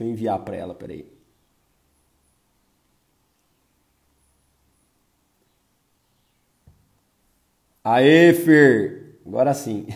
[0.00, 1.06] Deixa eu enviar para ela, peraí.
[7.84, 9.20] Aê, Fer!
[9.26, 9.86] Agora sim.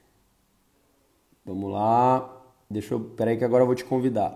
[1.44, 2.42] Vamos lá.
[2.70, 3.00] Deixa eu.
[3.00, 4.34] Peraí que agora eu vou te convidar.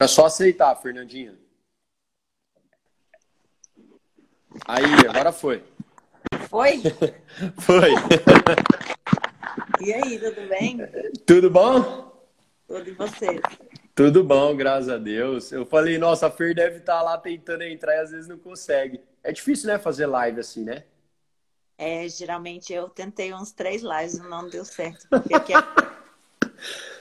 [0.00, 1.38] É só aceitar, Fernandinha.
[4.66, 5.62] Aí, agora foi.
[6.48, 6.80] Foi?
[7.60, 7.90] foi.
[9.82, 10.78] E aí, tudo bem?
[11.26, 12.03] Tudo bom?
[12.66, 13.40] Tudo e vocês?
[13.94, 15.52] Tudo bom, graças a Deus.
[15.52, 19.00] Eu falei, nossa, a Fer deve estar lá tentando entrar e às vezes não consegue.
[19.22, 20.84] É difícil, né, fazer live assim, né?
[21.76, 25.06] É, geralmente eu tentei uns três lives e não deu certo.
[25.08, 25.58] Porque aqui é...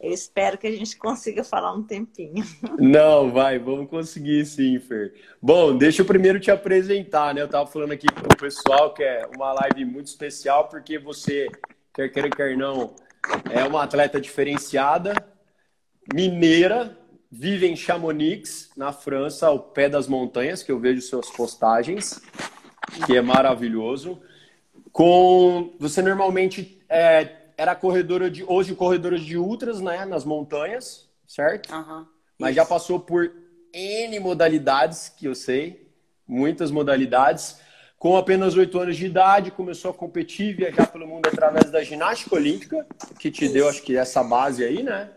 [0.00, 2.42] Eu espero que a gente consiga falar um tempinho.
[2.78, 5.12] Não, vai, vamos conseguir sim, Fer.
[5.42, 7.42] Bom, deixa eu primeiro te apresentar, né?
[7.42, 11.48] Eu tava falando aqui com o pessoal que é uma live muito especial, porque você,
[11.92, 12.94] quer queira, quer não,
[13.50, 15.14] é uma atleta diferenciada,
[16.12, 16.96] mineira,
[17.30, 22.20] vive em Chamonix, na França, ao pé das montanhas, que eu vejo suas postagens,
[23.06, 24.20] que é maravilhoso.
[24.92, 31.72] Com você normalmente é, era corredora de hoje corredora de ultras, né, nas montanhas, certo?
[31.72, 32.06] Uhum,
[32.38, 33.30] Mas já passou por
[33.72, 35.88] N modalidades, que eu sei,
[36.26, 37.60] muitas modalidades.
[38.00, 42.34] Com apenas oito anos de idade, começou a competir, viajar pelo mundo através da ginástica
[42.34, 42.86] olímpica,
[43.18, 45.10] que te deu, acho que, essa base aí, né?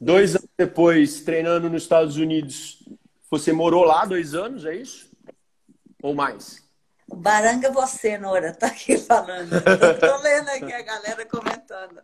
[0.00, 2.84] Dois anos depois, treinando nos Estados Unidos,
[3.28, 5.10] você morou lá dois anos, é isso?
[6.00, 6.63] Ou mais?
[7.06, 9.52] Baranga você, Nora, tá aqui falando.
[9.54, 12.02] Eu tô lendo aqui a galera comentando.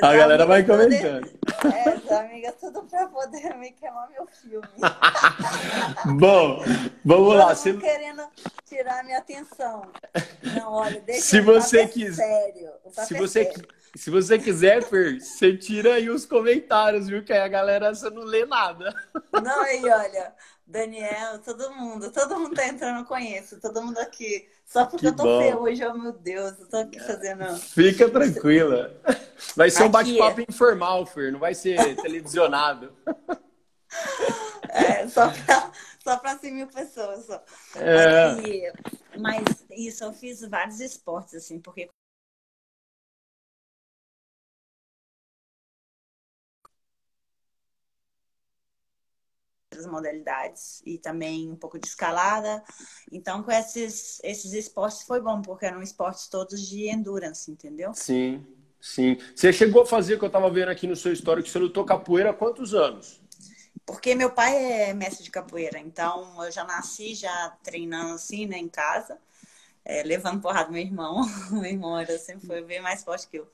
[0.00, 1.28] A galera vai comentando.
[1.28, 1.74] Tudo...
[1.74, 4.68] É, amiga tudo pra poder me queimar meu filme.
[6.18, 6.62] Bom,
[7.04, 7.54] vamos lá.
[7.54, 7.72] Se...
[7.74, 8.22] querendo
[8.64, 9.82] tirar minha atenção.
[10.42, 12.70] Não, olha, deixa se você quiser, sério.
[13.06, 13.68] Se você, sério.
[13.96, 17.24] se você quiser, Fer, você tira aí os comentários, viu?
[17.24, 18.94] Que aí a galera você não lê nada.
[19.32, 20.32] Não, aí, olha.
[20.72, 24.48] Daniel, todo mundo, todo mundo tá entrando, conheço, todo mundo aqui.
[24.64, 25.38] Só porque que eu tô bom.
[25.38, 27.44] feia hoje, oh meu Deus, eu tô aqui fazendo.
[27.58, 28.98] Fica tranquila.
[29.54, 32.90] Vai ser um bate-papo informal, Fer, não vai ser televisionado.
[34.70, 37.26] É, só pra, só pra 100 mil pessoas.
[37.26, 37.44] Só.
[37.76, 38.30] É.
[38.30, 38.72] Aqui,
[39.18, 41.90] mas isso, eu fiz vários esportes, assim, porque
[49.72, 52.62] outras modalidades e também um pouco de escalada.
[53.10, 57.92] Então, com esses, esses esportes foi bom, porque eram esportes todos de endurance, entendeu?
[57.94, 58.46] Sim,
[58.80, 59.16] sim.
[59.34, 62.30] Você chegou a fazer, que eu estava vendo aqui no seu histórico, você lutou capoeira
[62.30, 63.20] há quantos anos?
[63.84, 68.58] Porque meu pai é mestre de capoeira, então eu já nasci já treinando assim, né,
[68.58, 69.18] em casa.
[69.84, 71.22] É, levando porrada meu irmão.
[71.50, 73.48] meu irmão era, sempre foi bem mais forte que eu.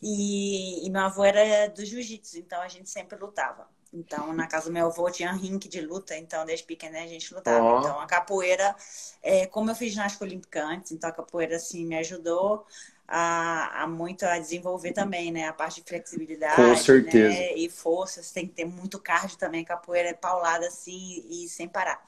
[0.00, 3.66] E, e meu avô era do jiu-jitsu, então a gente sempre lutava.
[3.94, 7.32] Então, na casa do meu avô tinha rink de luta, então desde pequena a gente
[7.32, 7.64] lutava.
[7.64, 7.78] Oh.
[7.78, 8.74] Então, a capoeira,
[9.22, 12.66] é, como eu fiz ginástica olímpica antes, então a capoeira, assim, me ajudou
[13.06, 15.46] a, a, muito a desenvolver também, né?
[15.46, 16.56] A parte de flexibilidade.
[16.56, 17.28] Com certeza.
[17.28, 17.54] Né?
[17.54, 19.64] E força, você tem que ter muito cardio também.
[19.64, 22.04] Capoeira é paulada assim e sem parar.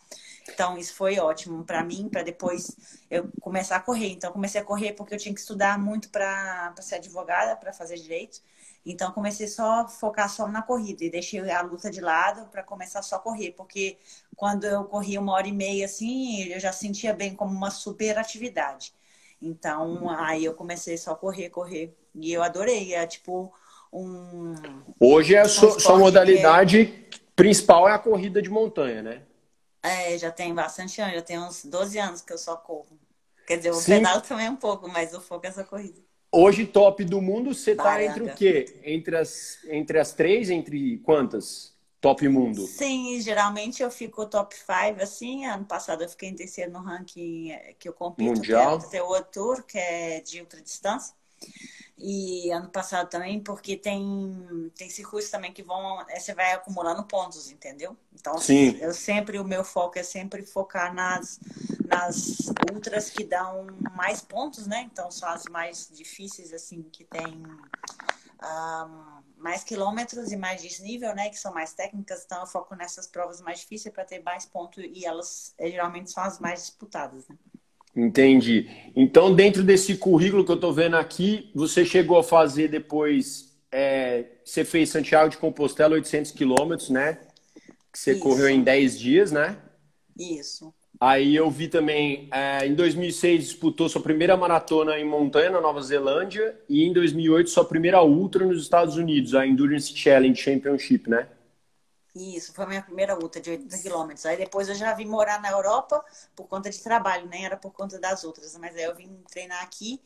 [0.48, 2.76] Então, isso foi ótimo para mim, para depois
[3.10, 4.10] eu começar a correr.
[4.10, 7.96] Então, comecei a correr porque eu tinha que estudar muito para ser advogada, para fazer
[7.96, 8.40] direito.
[8.88, 12.62] Então comecei só a focar só na corrida e deixei a luta de lado para
[12.62, 13.98] começar só a correr, porque
[14.36, 18.16] quando eu corria uma hora e meia assim, eu já sentia bem como uma super
[18.16, 18.94] atividade.
[19.42, 23.52] Então aí eu comecei só a correr, correr e eu adorei, é tipo
[23.92, 24.54] um
[25.00, 27.18] Hoje é a sua, sua modalidade é...
[27.34, 29.22] principal é a corrida de montanha, né?
[29.82, 32.98] É, já tem bastante anos, já tem uns 12 anos que eu só corro.
[33.46, 33.96] Quer dizer, o Sim.
[33.96, 36.05] pedal também um pouco, mas o foco é essa corrida.
[36.38, 38.66] Hoje, top do mundo, você tá entre o quê?
[38.84, 41.74] Entre as, entre as três, entre quantas?
[41.98, 42.60] Top mundo?
[42.66, 45.46] Sim, geralmente eu fico top 5, assim.
[45.46, 48.78] Ano passado eu fiquei em terceiro no ranking eh, que eu compito, Mundial.
[48.78, 51.14] que é o Tour, que é de ultradistância.
[51.98, 56.02] E ano passado também, porque tem, tem circuitos também que vão.
[56.10, 57.96] Eh, você vai acumulando pontos, entendeu?
[58.12, 58.76] Então, Sim.
[58.80, 61.40] eu sempre, o meu foco é sempre focar nas,
[61.86, 64.82] nas ultras que dão mais pontos, né?
[64.92, 67.42] Então, são as mais difíceis, assim, que tem
[68.42, 71.30] um, mais quilômetros e mais desnível, né?
[71.30, 72.24] Que são mais técnicas.
[72.26, 76.10] Então, eu foco nessas provas mais difíceis para ter mais pontos e elas eh, geralmente
[76.10, 77.36] são as mais disputadas, né?
[77.96, 78.68] Entendi.
[78.94, 83.56] Então, dentro desse currículo que eu estou vendo aqui, você chegou a fazer depois.
[83.72, 87.18] É, você fez Santiago de Compostela, 800 quilômetros, né?
[87.90, 88.20] Que você Isso.
[88.20, 89.56] correu em 10 dias, né?
[90.18, 90.72] Isso.
[91.00, 95.82] Aí eu vi também, é, em 2006 disputou sua primeira maratona em montanha na Nova
[95.82, 101.28] Zelândia e em 2008 sua primeira ultra nos Estados Unidos, a Endurance Challenge Championship, né?
[102.16, 104.24] Isso, foi a minha primeira ultra de 80 quilômetros.
[104.24, 106.02] Aí depois eu já vim morar na Europa
[106.34, 109.62] por conta de trabalho, nem era por conta das outras, mas aí eu vim treinar
[109.62, 110.00] aqui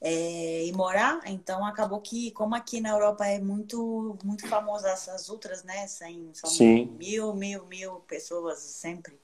[0.00, 5.28] é, e morar, então acabou que, como aqui na Europa é muito muito famosa essas
[5.28, 5.86] ultras, né?
[5.86, 6.86] São Sim.
[6.98, 9.16] mil, mil, mil pessoas sempre.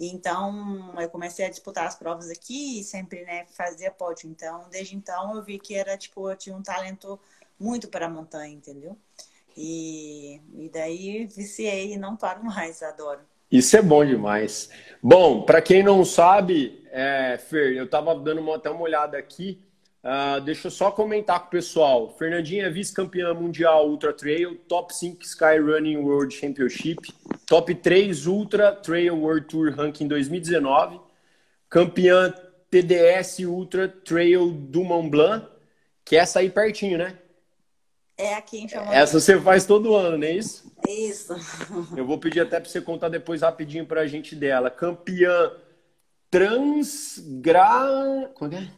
[0.00, 4.28] Então, eu comecei a disputar as provas aqui e sempre, né, fazia pódio.
[4.28, 7.20] Então, desde então, eu vi que era, tipo, eu tinha um talento
[7.58, 8.98] muito para montanha, entendeu?
[9.56, 13.20] E, e daí viciei e não paro mais, adoro.
[13.50, 14.68] Isso é bom demais.
[15.02, 19.62] Bom, para quem não sabe, é, Fer, eu estava dando uma, até uma olhada aqui.
[20.02, 22.14] Uh, deixa eu só comentar com o pessoal.
[22.18, 27.10] Fernandinha é vice-campeã mundial Ultra Trail, top 5 Sky Running World Championship,
[27.46, 31.00] top 3 Ultra Trail World Tour Ranking 2019,
[31.70, 32.34] campeã
[32.70, 35.46] TDS Ultra Trail do Mont Blanc,
[36.04, 37.18] que é essa aí pertinho, né?
[38.16, 38.96] É aqui em Chamonix.
[38.96, 40.72] Essa você faz todo ano, não é isso?
[40.88, 41.34] Isso.
[41.96, 44.70] Eu vou pedir até para você contar depois rapidinho para a gente dela.
[44.70, 45.52] Campeã
[46.30, 48.30] Transgra...
[48.34, 48.70] Como é?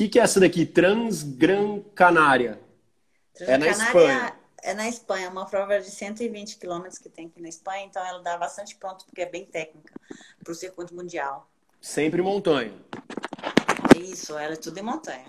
[0.00, 0.64] que, que é essa daqui?
[0.64, 2.58] Transgran Canária.
[3.38, 4.36] É na Espanha.
[4.62, 8.22] É na Espanha, uma prova de 120 quilômetros que tem aqui na Espanha, então ela
[8.22, 9.94] dá bastante ponto, porque é bem técnica,
[10.42, 11.50] para o circuito mundial.
[11.80, 12.74] Sempre montanha.
[13.98, 15.24] Isso, ela é tudo em montanha.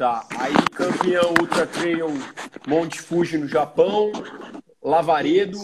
[0.00, 2.06] Tá, aí campeão Ultra Trail
[2.66, 4.10] Monte Fuji no Japão,
[4.82, 5.58] Lavaredo,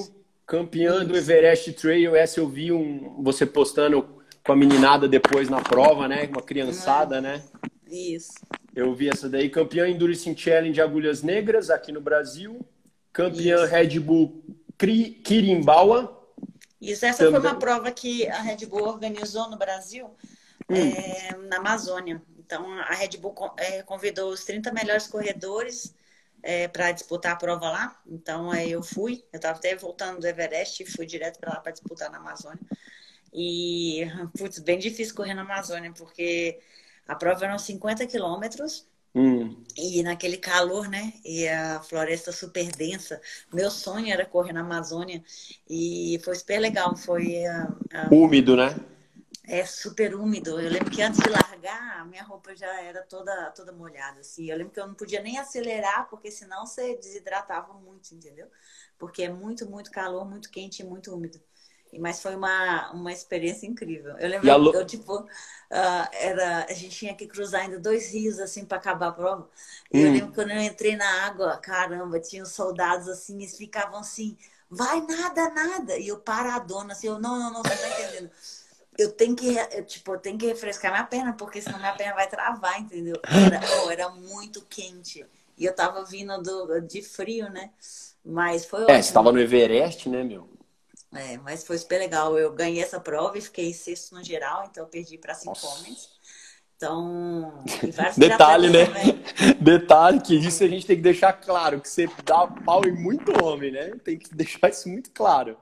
[0.46, 5.62] campeã do Everest Trail, essa eu vi um, você postando com a meninada depois na
[5.62, 6.28] prova, né?
[6.30, 7.42] Uma criançada, né?
[7.90, 8.34] Isso.
[8.74, 12.60] Eu vi essa daí, campeã Endurance Challenge Agulhas Negras aqui no Brasil,
[13.14, 13.72] campeã Isso.
[13.72, 14.44] Red Bull
[14.76, 16.14] Kirimbawa.
[16.78, 17.40] Isso, essa também...
[17.40, 20.10] foi uma prova que a Red Bull organizou no Brasil,
[20.68, 20.74] hum.
[20.76, 22.20] é, na Amazônia.
[22.46, 25.92] Então, a Red Bull é, convidou os 30 melhores corredores
[26.42, 28.00] é, para disputar a prova lá.
[28.06, 31.60] Então, é, eu fui, eu estava até voltando do Everest e fui direto para lá
[31.60, 32.60] para disputar na Amazônia.
[33.34, 34.06] E,
[34.38, 36.60] putz, bem difícil correr na Amazônia, porque
[37.06, 38.86] a prova eram 50 quilômetros.
[39.12, 39.64] Hum.
[39.76, 41.14] E naquele calor, né?
[41.24, 43.20] E a floresta super densa.
[43.52, 45.22] Meu sonho era correr na Amazônia.
[45.68, 46.94] E foi super legal.
[46.94, 47.42] Foi.
[47.46, 48.76] Uh, uh, úmido, né?
[49.46, 50.60] É super úmido.
[50.60, 54.20] Eu lembro que antes de largar, a minha roupa já era toda, toda molhada.
[54.20, 54.50] Assim.
[54.50, 58.48] Eu lembro que eu não podia nem acelerar, porque senão você desidratava muito, entendeu?
[58.98, 61.40] Porque é muito, muito calor, muito quente e muito úmido.
[61.98, 64.18] Mas foi uma, uma experiência incrível.
[64.18, 68.38] Eu lembro que eu, tipo, uh, era, a gente tinha que cruzar ainda dois rios,
[68.40, 69.48] assim, para acabar a prova.
[69.92, 70.06] E hum.
[70.06, 74.00] eu lembro que quando eu entrei na água, caramba, tinha os soldados, assim, eles ficavam
[74.00, 74.36] assim,
[74.68, 75.96] vai nada, nada.
[75.96, 78.30] E eu paradona, assim, eu, não, não, não, você não tá entendendo.
[78.98, 82.14] Eu tenho que, eu, tipo, eu tenho que refrescar minha perna, porque senão minha perna
[82.14, 83.16] vai travar, entendeu?
[83.24, 85.24] Era, oh, era muito quente.
[85.58, 87.70] E eu tava vindo do, de frio, né?
[88.24, 88.98] Mas foi ótimo.
[88.98, 90.48] É, você tava no Everest, né, meu?
[91.14, 92.38] É, mas foi super legal.
[92.38, 96.10] Eu ganhei essa prova e fiquei sexto no geral, então eu perdi para cinco homens.
[96.76, 97.64] Então,
[98.16, 98.86] detalhe, né?
[98.86, 99.24] Também.
[99.60, 103.32] Detalhe que isso a gente tem que deixar claro, que você dá pau em muito
[103.42, 103.92] homem, né?
[104.04, 105.56] Tem que deixar isso muito claro.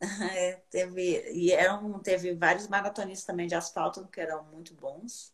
[0.36, 5.32] É, teve, e eram, teve vários maratonistas também de asfalto que eram muito bons.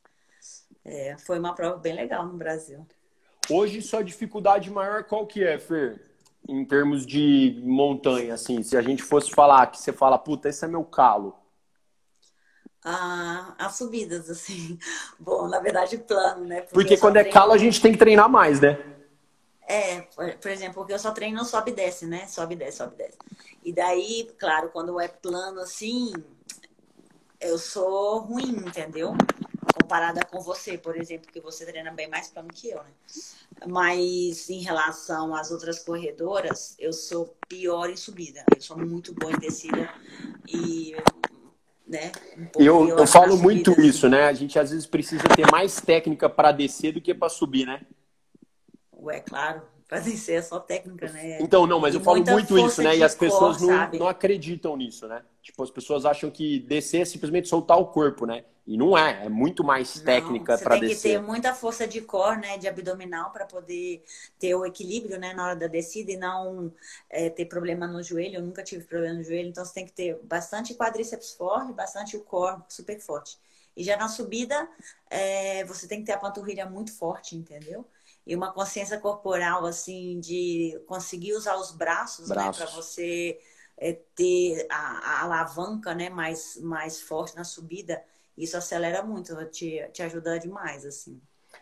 [0.84, 2.86] É, foi uma prova bem legal no Brasil.
[3.50, 6.12] Hoje, sua dificuldade maior qual que é, Fer?
[6.48, 10.64] em termos de montanha, assim, se a gente fosse falar que você fala, puta, esse
[10.64, 11.36] é meu calo.
[12.84, 14.76] Ah, as subidas, assim.
[15.18, 16.62] Bom, na verdade, plano, né?
[16.62, 18.76] Porque, porque quando é calo, a gente tem que treinar mais, né?
[19.72, 22.26] É, por exemplo, porque eu só treino sobe e desce, né?
[22.26, 23.18] Sobe e desce, sobe e desce.
[23.64, 26.12] E daí, claro, quando é plano assim,
[27.40, 29.14] eu sou ruim, entendeu?
[29.80, 32.90] Comparada com você, por exemplo, que você treina bem mais plano que eu, né?
[33.66, 38.44] Mas em relação às outras corredoras, eu sou pior em subida.
[38.54, 39.90] Eu sou muito boa em descida
[40.46, 40.94] e
[41.86, 42.12] né?
[42.36, 43.86] Um eu, eu falo muito assim.
[43.86, 44.24] isso, né?
[44.24, 47.80] A gente às vezes precisa ter mais técnica para descer do que para subir, né?
[49.02, 49.62] Ué, claro.
[49.88, 51.36] Para descer é só técnica, né?
[51.38, 52.96] Então, não, mas e eu falo muito isso, né?
[52.96, 55.22] E as pessoas cor, não, não acreditam nisso, né?
[55.42, 58.44] Tipo, as pessoas acham que descer é simplesmente soltar o corpo, né?
[58.66, 60.94] E não é, é muito mais técnica para descer.
[60.94, 64.04] Você tem que ter muita força de core, né, de abdominal para poder
[64.38, 66.72] ter o equilíbrio, né, na hora da descida e não
[67.10, 68.36] é, ter problema no joelho.
[68.36, 72.16] Eu nunca tive problema no joelho, então você tem que ter bastante quadríceps forte, bastante
[72.16, 73.36] o core super forte.
[73.76, 74.68] E já na subida,
[75.10, 77.84] é, você tem que ter a panturrilha muito forte, entendeu?
[78.26, 82.60] E uma consciência corporal, assim, de conseguir usar os braços, né, braços.
[82.60, 83.38] né, para você
[83.76, 88.00] é, ter a, a, alavanca né, mais, mais forte na subida,
[88.38, 91.20] isso acelera muito, te, te ajuda demais, assim.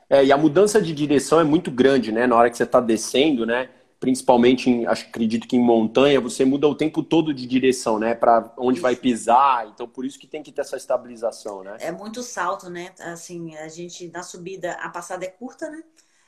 [0.09, 2.27] É, e a mudança de direção é muito grande, né?
[2.27, 3.71] Na hora que você está descendo, né?
[3.99, 8.15] Principalmente, em, acho, acredito que em montanha, você muda o tempo todo de direção, né?
[8.15, 8.83] Para onde isso.
[8.83, 9.69] vai pisar.
[9.69, 11.77] Então, por isso que tem que ter essa estabilização, né?
[11.81, 12.93] É muito salto, né?
[13.01, 15.83] Assim, a gente, na subida, a passada é curta, né?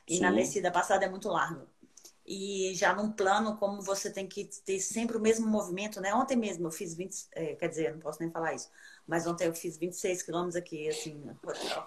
[0.07, 0.21] E Sim.
[0.21, 1.65] na descida, passada é muito larga.
[2.25, 6.13] E já num plano, como você tem que ter sempre o mesmo movimento, né?
[6.13, 8.69] Ontem mesmo eu fiz 20, é, quer dizer, não posso nem falar isso,
[9.05, 11.21] mas ontem eu fiz 26 quilômetros aqui, assim,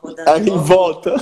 [0.02, 0.28] rodando.
[0.28, 1.14] Aí em volta.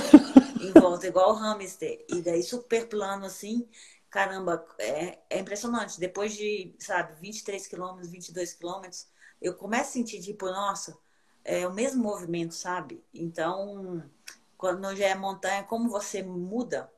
[0.59, 2.03] Em volta, igual o hamster.
[2.09, 3.65] E daí super plano, assim,
[4.09, 5.99] caramba, é, é impressionante.
[5.99, 9.07] Depois de, sabe, 23 quilômetros, 22 quilômetros,
[9.41, 10.97] eu começo a sentir, tipo, nossa,
[11.43, 13.01] é o mesmo movimento, sabe?
[13.13, 14.03] Então,
[14.65, 16.89] quando já é montanha, como você muda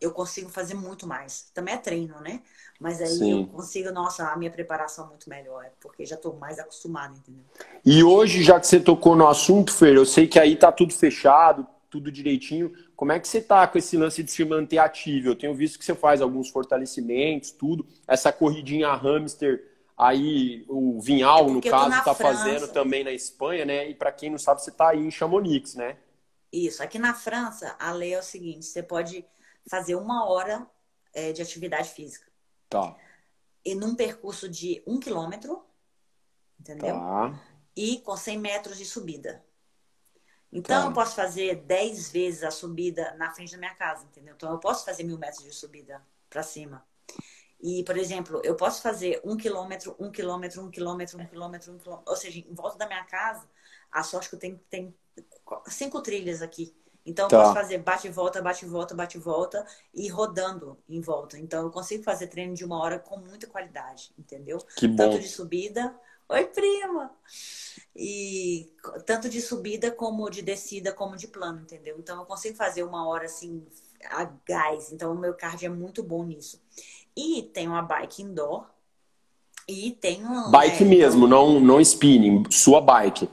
[0.00, 1.50] eu consigo fazer muito mais.
[1.54, 2.40] Também é treino, né?
[2.80, 3.40] Mas aí Sim.
[3.40, 7.44] eu consigo, nossa, a minha preparação é muito melhor, porque já estou mais acostumada, entendeu?
[7.84, 10.92] E hoje, já que você tocou no assunto, Fer, eu sei que aí tá tudo
[10.92, 12.72] fechado, tudo direitinho.
[12.96, 15.28] Como é que você tá com esse lance de se manter ativo?
[15.28, 17.86] Eu tenho visto que você faz alguns fortalecimentos, tudo.
[18.06, 19.64] Essa corridinha hamster,
[19.96, 22.22] aí o Vinhal, é no caso, tá França.
[22.22, 23.88] fazendo também na Espanha, né?
[23.88, 25.96] E para quem não sabe, você tá aí em Chamonix, né?
[26.54, 26.84] Isso.
[26.84, 29.26] Aqui na França, a lei é o seguinte: você pode
[29.68, 30.64] fazer uma hora
[31.12, 32.30] é, de atividade física.
[32.68, 32.96] Tá.
[33.64, 35.64] E num percurso de um quilômetro,
[36.60, 36.94] entendeu?
[36.94, 37.40] Tá.
[37.74, 39.44] E com 100 metros de subida.
[40.52, 40.88] Então, tá.
[40.88, 44.34] eu posso fazer 10 vezes a subida na frente da minha casa, entendeu?
[44.36, 46.86] Então, eu posso fazer mil metros de subida para cima.
[47.60, 51.78] E, por exemplo, eu posso fazer um quilômetro, um quilômetro, um quilômetro, um quilômetro, um
[51.78, 52.12] quilômetro.
[52.12, 53.48] Ou seja, em volta da minha casa,
[53.90, 54.94] a sorte que eu tenho, tem
[55.66, 56.74] cinco trilhas aqui.
[57.06, 57.36] Então, tá.
[57.36, 61.00] eu posso fazer bate e volta, bate e volta, bate e volta e rodando em
[61.00, 61.38] volta.
[61.38, 64.58] Então, eu consigo fazer treino de uma hora com muita qualidade, entendeu?
[64.76, 64.96] Que bom.
[64.96, 65.94] Tanto de subida.
[66.26, 67.10] Oi, prima!
[67.94, 68.72] E
[69.04, 71.96] tanto de subida como de descida, como de plano, entendeu?
[71.98, 73.62] Então, eu consigo fazer uma hora assim,
[74.10, 74.90] a gás.
[74.90, 76.62] Então, o meu cardio é muito bom nisso.
[77.14, 78.66] E tem uma bike indoor.
[79.68, 80.50] E tem um.
[80.50, 83.28] Bike né, mesmo, não, não spinning, sua bike.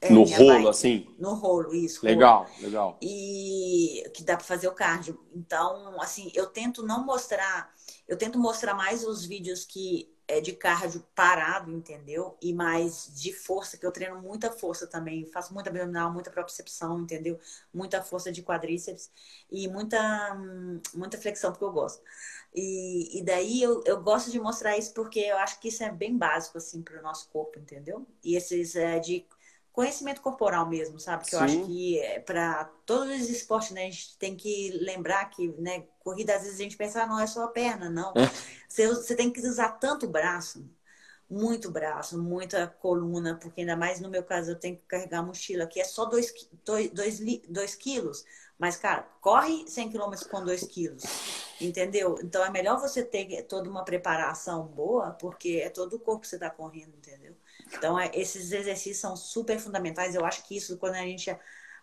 [0.00, 1.14] É, no rolo, bike, assim?
[1.18, 2.04] No rolo, isso.
[2.04, 2.62] Legal, rolo.
[2.62, 2.98] legal.
[3.02, 5.22] E que dá para fazer o cardio.
[5.34, 7.70] Então, assim, eu tento não mostrar,
[8.08, 12.38] eu tento mostrar mais os vídeos que é de cardio parado, entendeu?
[12.40, 15.26] E mais de força, que eu treino muita força também.
[15.26, 17.38] Faço muita abdominal, muita propriocepção, entendeu?
[17.74, 19.10] Muita força de quadríceps
[19.50, 19.98] e muita,
[20.94, 22.00] muita flexão, porque eu gosto.
[22.54, 25.90] E, e daí eu, eu gosto de mostrar isso porque eu acho que isso é
[25.90, 28.06] bem básico, assim, para o nosso corpo, entendeu?
[28.24, 29.26] E esses é, de
[29.80, 31.24] conhecimento corporal mesmo, sabe?
[31.24, 31.36] Que Sim.
[31.36, 35.48] eu acho que é para todos os esportes, né, a gente tem que lembrar que,
[35.58, 38.10] né, corrida às vezes a gente pensa, ah, não é só a perna, não.
[38.10, 38.30] É.
[38.68, 40.68] Você, você tem que usar tanto braço,
[41.30, 45.22] muito braço, muita coluna, porque ainda mais no meu caso eu tenho que carregar a
[45.22, 46.30] mochila, que é só 2
[46.62, 48.22] dois, dois, dois quilos.
[48.58, 51.02] Mas, cara, corre 100 quilômetros com 2 quilos,
[51.58, 52.18] entendeu?
[52.22, 56.28] Então é melhor você ter toda uma preparação boa, porque é todo o corpo que
[56.28, 57.34] você está correndo, entendeu?
[57.76, 60.14] Então, é, esses exercícios são super fundamentais.
[60.14, 61.34] Eu acho que isso, quando a gente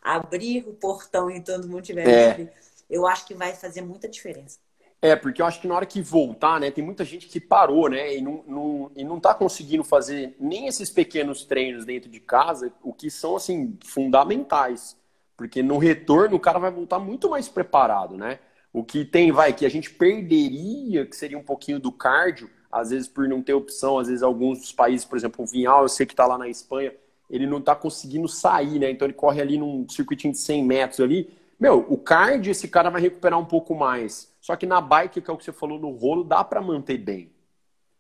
[0.02, 2.30] abrir o portão e todo mundo tiver é.
[2.30, 2.54] livre,
[2.90, 4.60] eu acho que vai fazer muita diferença.
[5.02, 7.88] É, porque eu acho que na hora que voltar, né, tem muita gente que parou,
[7.88, 12.20] né, e não, não, e não tá conseguindo fazer nem esses pequenos treinos dentro de
[12.20, 14.98] casa, o que são, assim, fundamentais.
[15.36, 18.40] Porque no retorno o cara vai voltar muito mais preparado, né?
[18.74, 22.90] O que tem, vai, que a gente perderia, que seria um pouquinho do cardio, às
[22.90, 25.90] vezes por não ter opção, às vezes alguns dos países, por exemplo, o Vinhal, eu
[25.90, 26.94] sei que está lá na Espanha,
[27.30, 28.90] ele não está conseguindo sair, né?
[28.90, 31.30] Então ele corre ali num circuitinho de 100 metros ali.
[31.60, 34.34] Meu, o card esse cara vai recuperar um pouco mais.
[34.40, 36.98] Só que na bike, que é o que você falou no rolo, dá para manter
[36.98, 37.32] bem.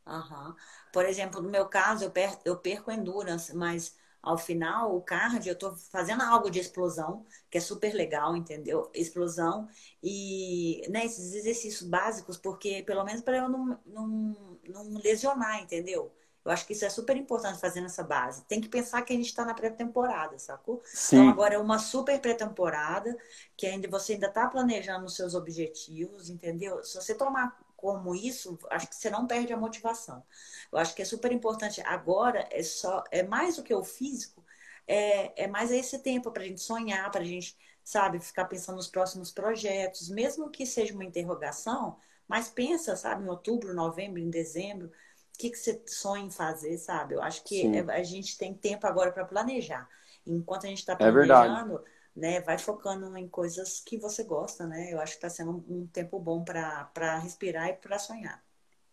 [0.05, 0.55] Uhum.
[0.93, 3.95] Por exemplo, no meu caso, eu perco, eu perco endurance, mas
[4.27, 8.91] ao final, o cardio, eu estou fazendo algo de explosão, que é super legal, entendeu?
[8.93, 9.67] Explosão
[10.03, 16.11] e né, esses exercícios básicos, porque pelo menos para eu não, não, não lesionar, entendeu?
[16.47, 18.45] Eu acho que isso é super importante fazer nessa base.
[18.45, 20.81] Tem que pensar que a gente está na pré-temporada, sacou?
[20.85, 21.17] Sim.
[21.17, 23.17] Então agora é uma super pré-temporada,
[23.57, 26.81] que ainda você ainda está planejando os seus objetivos, entendeu?
[26.85, 30.23] Se você tomar como isso, acho que você não perde a motivação.
[30.71, 31.79] Eu acho que é super importante.
[31.81, 34.43] Agora é só é mais do que o físico,
[34.87, 38.77] é, é mais esse tempo para a gente sonhar, para a gente, sabe, ficar pensando
[38.77, 44.29] nos próximos projetos, mesmo que seja uma interrogação, mas pensa, sabe, em outubro, novembro, em
[44.29, 47.13] dezembro, o que, que você sonha em fazer, sabe?
[47.13, 49.87] Eu acho que é, a gente tem tempo agora para planejar.
[50.25, 54.65] Enquanto a gente está é planejando, é né, vai focando em coisas que você gosta,
[54.65, 54.91] né?
[54.91, 58.43] Eu acho que está sendo um tempo bom para respirar e para sonhar.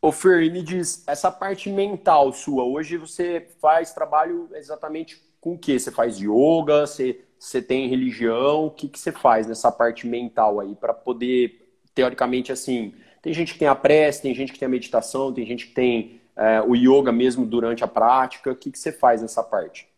[0.00, 5.59] Ô Fer, me diz, essa parte mental sua, hoje você faz trabalho exatamente com o
[5.59, 5.78] que?
[5.78, 10.61] Você faz yoga, você, você tem religião, o que, que você faz nessa parte mental
[10.61, 14.66] aí para poder, teoricamente, assim, tem gente que tem a prece, tem gente que tem
[14.66, 18.71] a meditação, tem gente que tem é, o yoga mesmo durante a prática, o que,
[18.71, 19.88] que você faz nessa parte?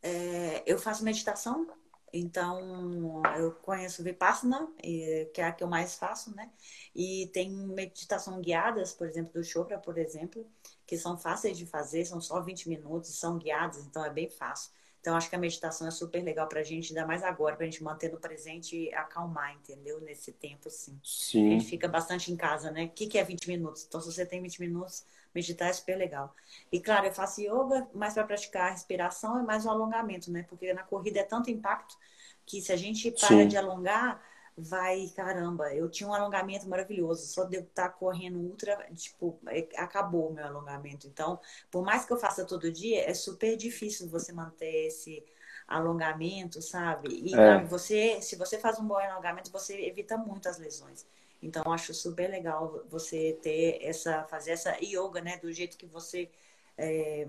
[0.00, 1.66] É, eu faço meditação
[2.12, 6.50] então, eu conheço Vipassana, que é a que eu mais faço, né?
[6.94, 10.46] E tem meditação guiadas, por exemplo, do Chopra, por exemplo,
[10.86, 14.70] que são fáceis de fazer, são só 20 minutos, são guiadas, então é bem fácil.
[15.00, 17.66] Então, acho que a meditação é super legal para a gente, ainda mais agora, para
[17.66, 20.00] a gente manter no presente e acalmar, entendeu?
[20.00, 20.96] Nesse tempo, sim.
[21.02, 21.48] Sim.
[21.48, 22.84] A gente fica bastante em casa, né?
[22.84, 23.84] O que, que é 20 minutos?
[23.88, 25.04] Então, se você tem 20 minutos,
[25.34, 26.34] meditar é super legal.
[26.70, 30.44] E, claro, eu faço yoga, mais para praticar a respiração e mais o alongamento, né?
[30.48, 31.96] Porque na corrida é tanto impacto
[32.44, 33.48] que se a gente para sim.
[33.48, 34.22] de alongar,
[34.56, 39.38] vai, caramba, eu tinha um alongamento maravilhoso, só de eu estar tá correndo ultra, tipo,
[39.46, 41.06] é, acabou o meu alongamento.
[41.06, 45.24] Então, por mais que eu faça todo dia, é super difícil você manter esse
[45.66, 47.08] alongamento, sabe?
[47.08, 47.64] E é.
[47.64, 51.06] você, se você faz um bom alongamento, você evita muitas lesões.
[51.42, 56.30] Então, acho super legal você ter essa, fazer essa yoga, né, do jeito que você
[56.78, 57.26] é,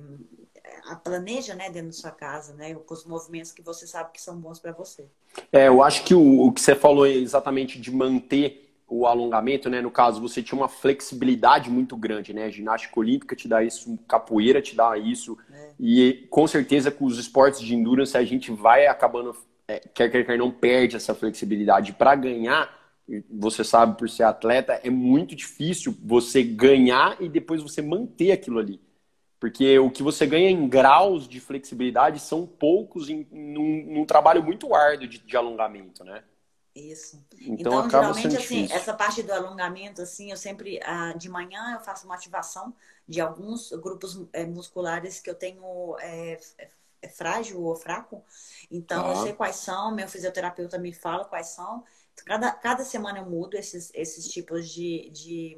[1.04, 4.38] planeja né, dentro da sua casa, né, com os movimentos que você sabe que são
[4.38, 5.06] bons para você.
[5.52, 9.82] É, eu acho que o, o que você falou exatamente de manter o alongamento, né?
[9.82, 12.46] No caso, você tinha uma flexibilidade muito grande, né?
[12.46, 15.38] A ginástica olímpica te dá isso, capoeira te dá isso.
[15.52, 15.72] É.
[15.80, 19.36] E com certeza com os esportes de endurance a gente vai acabando,
[19.68, 22.83] é, quer quer quer não perde essa flexibilidade para ganhar.
[23.30, 28.60] Você sabe por ser atleta, é muito difícil você ganhar e depois você manter aquilo
[28.60, 28.82] ali.
[29.44, 34.42] Porque o que você ganha em graus de flexibilidade são poucos em, num, num trabalho
[34.42, 36.24] muito árduo de, de, alongamento, né?
[36.74, 37.22] Isso.
[37.42, 38.76] Então, então acaba geralmente, assim, difícil.
[38.76, 42.74] essa parte do alongamento, assim, eu sempre, ah, de manhã eu faço uma ativação
[43.06, 46.40] de alguns grupos é, musculares que eu tenho é,
[47.02, 48.24] é frágil ou fraco.
[48.72, 49.10] Então, ah.
[49.10, 51.84] eu sei quais são, meu fisioterapeuta me fala quais são.
[52.26, 55.58] Cada, cada semana eu mudo esses, esses tipos de, de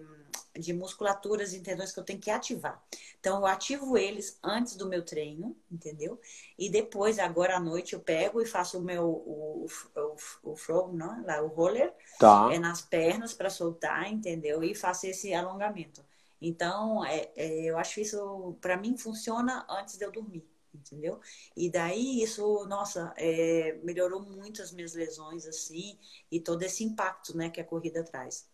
[0.59, 2.81] de musculaturas e tendões que eu tenho que ativar.
[3.19, 6.19] Então, eu ativo eles antes do meu treino, entendeu?
[6.57, 10.93] E depois, agora à noite, eu pego e faço o meu o, o, o flow,
[10.93, 11.25] não?
[11.25, 12.49] Lá, o roller tá.
[12.51, 14.63] é nas pernas para soltar, entendeu?
[14.63, 16.03] E faço esse alongamento.
[16.41, 21.19] Então, é, é eu acho isso, para mim, funciona antes de eu dormir entendeu?
[21.55, 25.97] E daí isso, nossa, é, melhorou muito as minhas lesões, assim,
[26.31, 28.47] e todo esse impacto, né, que a corrida traz.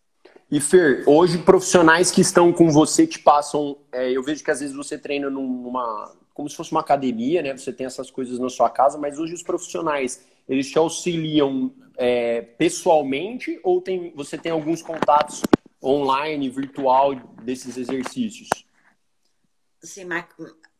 [0.50, 3.78] E Fer, hoje profissionais que estão com você te passam.
[3.90, 6.14] É, eu vejo que às vezes você treina numa.
[6.32, 7.56] como se fosse uma academia, né?
[7.56, 12.42] Você tem essas coisas na sua casa, mas hoje os profissionais eles te auxiliam é,
[12.42, 15.42] pessoalmente ou tem, você tem alguns contatos
[15.82, 18.48] online, virtual desses exercícios?
[19.82, 20.06] Sim,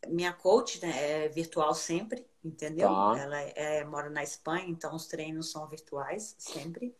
[0.07, 2.89] minha coach né, é virtual sempre, entendeu?
[2.89, 3.15] Tá.
[3.17, 6.95] Ela é, mora na Espanha, então os treinos são virtuais sempre.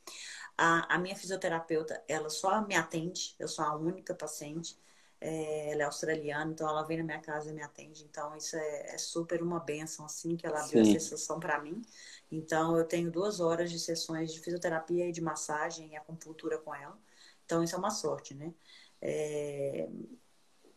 [0.57, 4.77] A, a minha fisioterapeuta, ela só me atende, eu sou a única paciente.
[5.25, 8.03] É, ela é australiana, então ela vem na minha casa e me atende.
[8.03, 10.97] Então, isso é, é super uma benção, assim, que ela abriu Sim.
[10.97, 11.81] essa sessão para mim.
[12.29, 16.75] Então, eu tenho duas horas de sessões de fisioterapia e de massagem e acupuntura com
[16.75, 16.99] ela.
[17.45, 18.53] Então, isso é uma sorte, né?
[19.01, 19.87] É,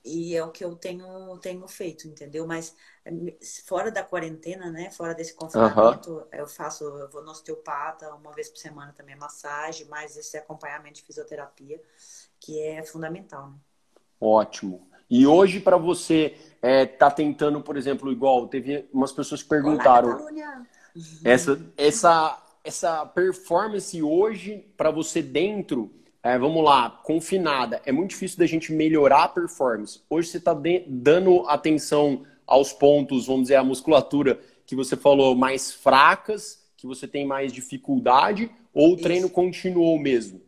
[0.07, 2.47] e é o que eu tenho, tenho feito, entendeu?
[2.47, 2.75] Mas
[3.67, 4.91] fora da quarentena, né?
[4.91, 6.25] Fora desse confinamento, uhum.
[6.33, 10.95] eu faço, eu vou no osteopata uma vez por semana também, massagem, mais esse acompanhamento
[10.95, 11.83] de fisioterapia,
[12.39, 13.57] que é fundamental, né?
[14.21, 14.89] Ótimo.
[15.11, 20.21] E hoje, para você, é, tá tentando, por exemplo, igual, teve umas pessoas que perguntaram.
[20.21, 20.67] Olá,
[21.25, 25.93] essa, essa, essa performance hoje, para você dentro
[26.27, 30.03] é, vamos lá, confinada, é muito difícil da gente melhorar a performance.
[30.11, 30.53] Hoje você está
[30.89, 37.07] dando atenção aos pontos, vamos dizer, a musculatura que você falou mais fracas, que você
[37.07, 40.41] tem mais dificuldade, ou o treino continuou mesmo?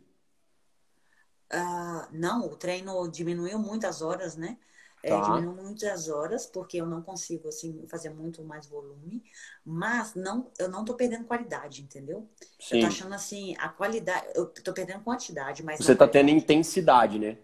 [1.49, 4.57] Uh, não, o treino diminuiu muitas horas, né?
[5.01, 5.21] É, tá.
[5.21, 9.23] diminuiu muitas horas, porque eu não consigo, assim, fazer muito mais volume.
[9.65, 12.27] Mas não, eu não tô perdendo qualidade, entendeu?
[12.59, 12.75] Sim.
[12.75, 14.27] Eu tô achando, assim, a qualidade...
[14.35, 15.79] Eu tô perdendo quantidade, mas...
[15.79, 17.37] Você tá tendo intensidade, né?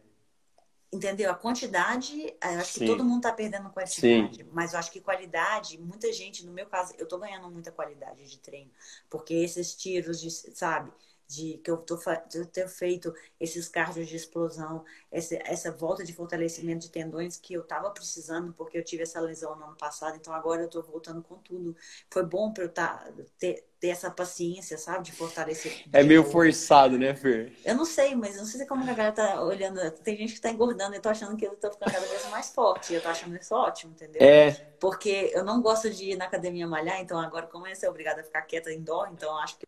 [0.92, 1.30] Entendeu?
[1.30, 2.80] A quantidade, eu acho Sim.
[2.80, 4.38] que todo mundo tá perdendo quantidade.
[4.38, 4.50] Sim.
[4.54, 8.26] Mas eu acho que qualidade, muita gente, no meu caso, eu tô ganhando muita qualidade
[8.30, 8.72] de treino.
[9.10, 10.92] Porque esses tiros, de, sabe?
[11.28, 12.00] De que eu, tô,
[12.34, 17.54] eu ter feito esses cardios de explosão, essa, essa volta de fortalecimento de tendões que
[17.54, 20.84] eu estava precisando, porque eu tive essa lesão no ano passado, então agora eu estou
[20.84, 21.76] voltando com tudo.
[22.12, 23.08] Foi bom para eu tá,
[23.40, 25.86] ter, ter essa paciência, sabe, de fortalecer.
[25.92, 27.54] É meio forçado, né, Fer?
[27.66, 29.80] Eu não sei, mas não sei como a galera tá olhando.
[29.92, 32.50] Tem gente que tá engordando, eu tô achando que eu tô ficando cada vez mais
[32.50, 32.94] forte.
[32.94, 34.22] Eu tô achando isso ótimo, entendeu?
[34.22, 34.52] É.
[34.80, 38.22] Porque eu não gosto de ir na academia malhar, então agora, como eu ser obrigada
[38.22, 39.66] a ficar quieta em dó, então acho que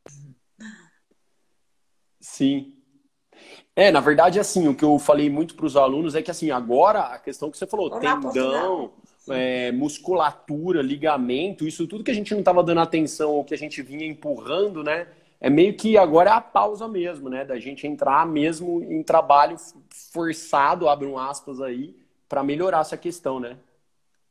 [2.27, 2.73] Sim.
[3.75, 6.51] É, na verdade, assim, o que eu falei muito para os alunos é que, assim,
[6.51, 8.91] agora a questão que você falou, Olá, tendão,
[9.29, 13.57] é, musculatura, ligamento, isso tudo que a gente não estava dando atenção, ou que a
[13.57, 15.07] gente vinha empurrando, né?
[15.39, 17.45] É meio que agora é a pausa mesmo, né?
[17.45, 19.55] Da gente entrar mesmo em trabalho
[20.11, 21.95] forçado, abre um aspas aí,
[22.27, 23.57] para melhorar essa questão, né?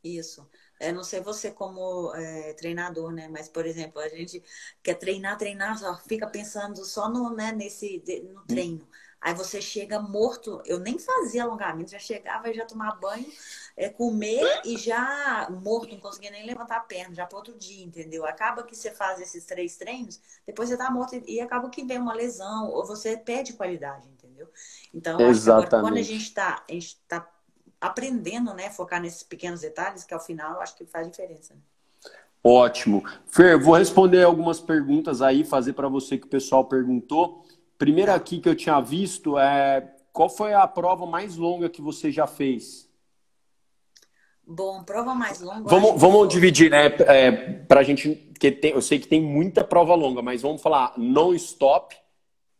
[0.04, 0.46] Isso.
[0.80, 3.28] Eu não sei você como é, treinador, né?
[3.28, 4.42] Mas, por exemplo, a gente
[4.82, 8.46] quer treinar, treinar, só fica pensando só no, né, nesse, no hum.
[8.46, 8.88] treino.
[9.20, 10.62] Aí você chega morto.
[10.64, 13.26] Eu nem fazia alongamento, já chegava já tomar banho,
[13.76, 17.84] é, comer e já morto, não conseguia nem levantar a perna, já para outro dia,
[17.84, 18.24] entendeu?
[18.24, 21.98] Acaba que você faz esses três treinos, depois você tá morto e, acaba que vem
[21.98, 24.48] uma lesão ou você perde qualidade, entendeu?
[24.94, 25.74] Então, Exatamente.
[25.74, 26.64] Agora, quando a gente está
[27.08, 27.20] tá
[27.86, 28.70] aprendendo, né?
[28.70, 31.54] Focar nesses pequenos detalhes, que ao final acho que faz diferença.
[31.54, 31.60] Né?
[32.42, 33.02] Ótimo.
[33.26, 37.44] Fer, vou responder algumas perguntas aí, fazer para você que o pessoal perguntou.
[37.76, 42.10] Primeiro aqui que eu tinha visto é qual foi a prova mais longa que você
[42.10, 42.88] já fez?
[44.46, 45.68] Bom, prova mais longa.
[45.68, 46.86] Vamos, vamos dividir, né?
[46.86, 50.62] É, para a gente, que tem, eu sei que tem muita prova longa, mas vamos
[50.62, 51.96] falar non-stop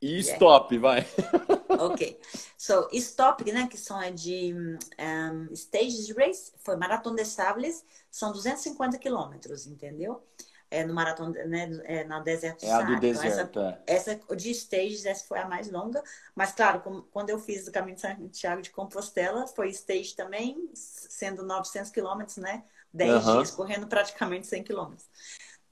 [0.06, 1.04] e stop, yeah.
[1.04, 1.06] vai.
[1.78, 2.18] ok.
[2.56, 8.32] So, stop, né, que são é de um, stages race, foi maratona de sables, são
[8.32, 10.22] 250 quilômetros, entendeu?
[10.68, 14.16] É no maratona, né, é na deserto É a do deserto, então, essa, é.
[14.16, 16.02] essa de stages, essa foi a mais longa,
[16.34, 20.68] mas claro, como, quando eu fiz o caminho de Santiago de Compostela, foi stage também,
[20.74, 25.06] sendo 900 quilômetros, né, 10 dias, correndo praticamente 100 quilômetros.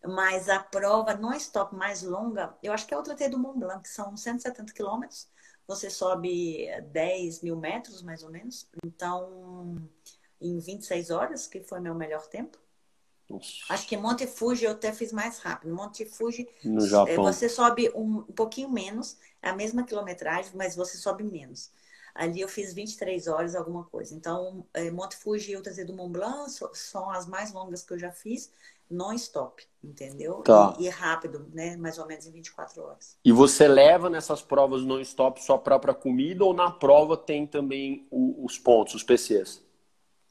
[0.07, 3.59] Mas a prova não stop mais longa, eu acho que é outra T do Mont
[3.59, 5.29] Blanc, que são 170 quilômetros.
[5.67, 8.69] Você sobe 10 mil metros, mais ou menos.
[8.85, 9.77] Então,
[10.41, 12.59] em 26 horas, que foi meu melhor tempo.
[13.29, 13.49] Nossa.
[13.71, 15.75] Acho que Monte Fuji eu até fiz mais rápido.
[15.75, 16.47] Monte Fuji,
[17.09, 21.71] é, você sobe um, um pouquinho menos, é a mesma quilometragem, mas você sobe menos.
[22.15, 24.15] Ali eu fiz 23 horas, alguma coisa.
[24.15, 27.93] Então, é, Monte Fuji e o Trazer do Mont Blanc são as mais longas que
[27.93, 28.53] eu já fiz
[28.91, 30.43] non-stop, entendeu?
[30.43, 30.77] Tá.
[30.79, 31.77] E, e, rápido, né?
[31.77, 33.17] Mais ou menos em 24 horas.
[33.25, 38.45] E você leva nessas provas non-stop sua própria comida ou na prova tem também o,
[38.45, 39.63] os pontos, os PCs?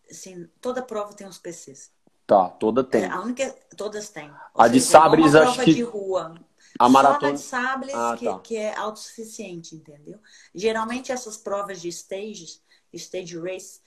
[0.10, 1.92] Sim, toda prova tem os PCs.
[2.26, 3.04] Tá, toda tem.
[3.04, 4.32] É, a única, todas têm.
[4.56, 5.74] A seja, de Sabres, acho que.
[5.74, 6.36] de rua.
[6.80, 7.38] A maratona.
[7.38, 8.39] Só de Sabres ah, que, tá.
[8.39, 10.20] que é autossuficiente, entendeu?
[10.56, 12.62] Geralmente essas provas de stages,
[12.94, 13.82] stage race,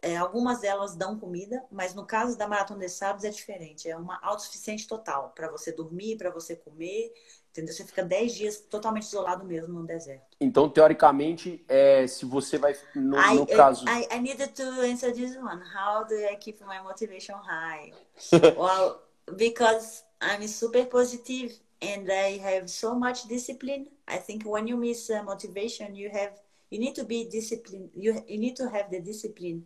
[0.00, 3.88] é, algumas delas dão comida, mas no caso da maratona de sábados é diferente.
[3.88, 7.12] É uma autossuficiente total para você dormir, para você comer,
[7.50, 7.74] entendeu?
[7.74, 10.36] Você fica 10 dias totalmente isolado mesmo no deserto.
[10.40, 13.84] Então, teoricamente, é, se você vai no, I, no caso.
[13.86, 15.62] I, I needed to answer this one.
[15.74, 17.92] How do I keep my motivation high?
[18.56, 19.02] well,
[19.36, 23.88] because I'm super positive and I have so much discipline.
[24.08, 27.90] I think when you miss uh, motivation, you have you need to be disciplined.
[27.94, 29.64] You, you need to have the discipline.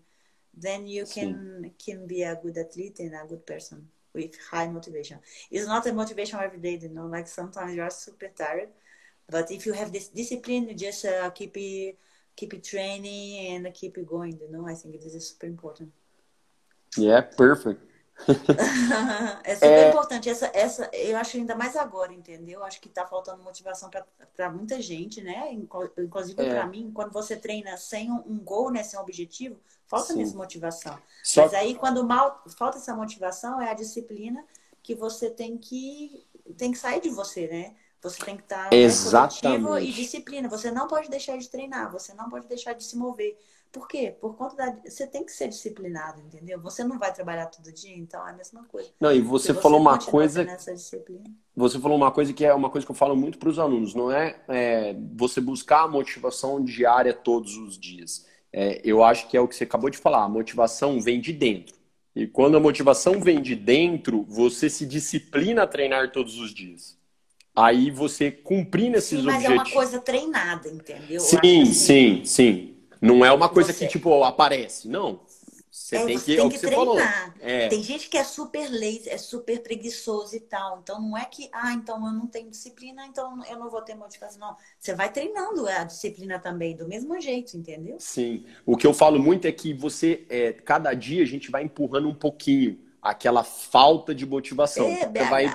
[0.55, 1.73] Then you can Sim.
[1.85, 5.19] can be a good athlete and a good person with high motivation.
[5.51, 8.69] It's not a motivation every day you know like sometimes you are super tired.
[9.31, 11.99] But if you have this discipline you just uh, keep it
[12.37, 14.67] keep it training and keep it going you know.
[14.67, 15.93] I think this is super important.
[16.97, 17.90] Yeah perfect
[19.45, 19.89] é super é...
[19.89, 20.29] importante.
[20.29, 22.63] Essa, essa, eu acho ainda mais agora, entendeu?
[22.65, 23.91] Acho que tá faltando motivação
[24.37, 25.53] para muita gente, né?
[25.53, 26.51] Inclusive é.
[26.51, 28.83] para mim, quando você treina sem um, um gol, né?
[28.83, 30.99] Sem um objetivo, falta mesmo motivação.
[31.23, 31.43] Só...
[31.43, 34.45] Mas aí, quando mal falta essa motivação, é a disciplina
[34.83, 37.75] que você tem que, tem que sair de você, né?
[38.03, 38.77] Você tem que estar tá,
[39.75, 40.49] né, e disciplina.
[40.49, 43.39] Você não pode deixar de treinar, você não pode deixar de se mover.
[43.73, 44.15] Por quê?
[44.21, 44.77] Por conta da.
[44.85, 46.61] Você tem que ser disciplinado, entendeu?
[46.61, 48.91] Você não vai trabalhar todo dia, então é a mesma coisa.
[48.99, 50.45] Não, e você, você falou uma coisa.
[51.55, 53.95] Você falou uma coisa que é uma coisa que eu falo muito para os alunos,
[53.95, 58.27] não é, é, você buscar a motivação diária todos os dias.
[58.53, 61.33] É, eu acho que é o que você acabou de falar, a motivação vem de
[61.33, 61.77] dentro.
[62.15, 66.99] E quando a motivação vem de dentro, você se disciplina a treinar todos os dias.
[67.55, 69.59] Aí você cumprindo esses sim, mas objetivos.
[69.59, 71.21] Mas é uma coisa treinada, entendeu?
[71.21, 71.65] Sim, assim...
[71.67, 72.70] sim, sim.
[73.01, 73.79] Não é uma coisa Você...
[73.87, 74.89] que, tipo, aparece.
[74.89, 75.21] Não.
[75.71, 76.97] Você É, tem que, é tem o que que você falou.
[76.97, 77.35] treinar.
[77.41, 80.81] É, Tem gente que é super lazy, é super preguiçoso e tal.
[80.81, 83.95] Então não é que, ah, então eu não tenho disciplina, então eu não vou ter
[83.95, 84.41] motivação.
[84.41, 84.57] Não.
[84.79, 87.99] Você vai treinando a disciplina também, do mesmo jeito, entendeu?
[87.99, 88.45] sim.
[88.65, 92.09] O que eu falo muito é que você, é, cada dia a gente vai empurrando
[92.09, 94.87] um pouquinho aquela falta de motivação.
[94.87, 95.49] É, Você vai,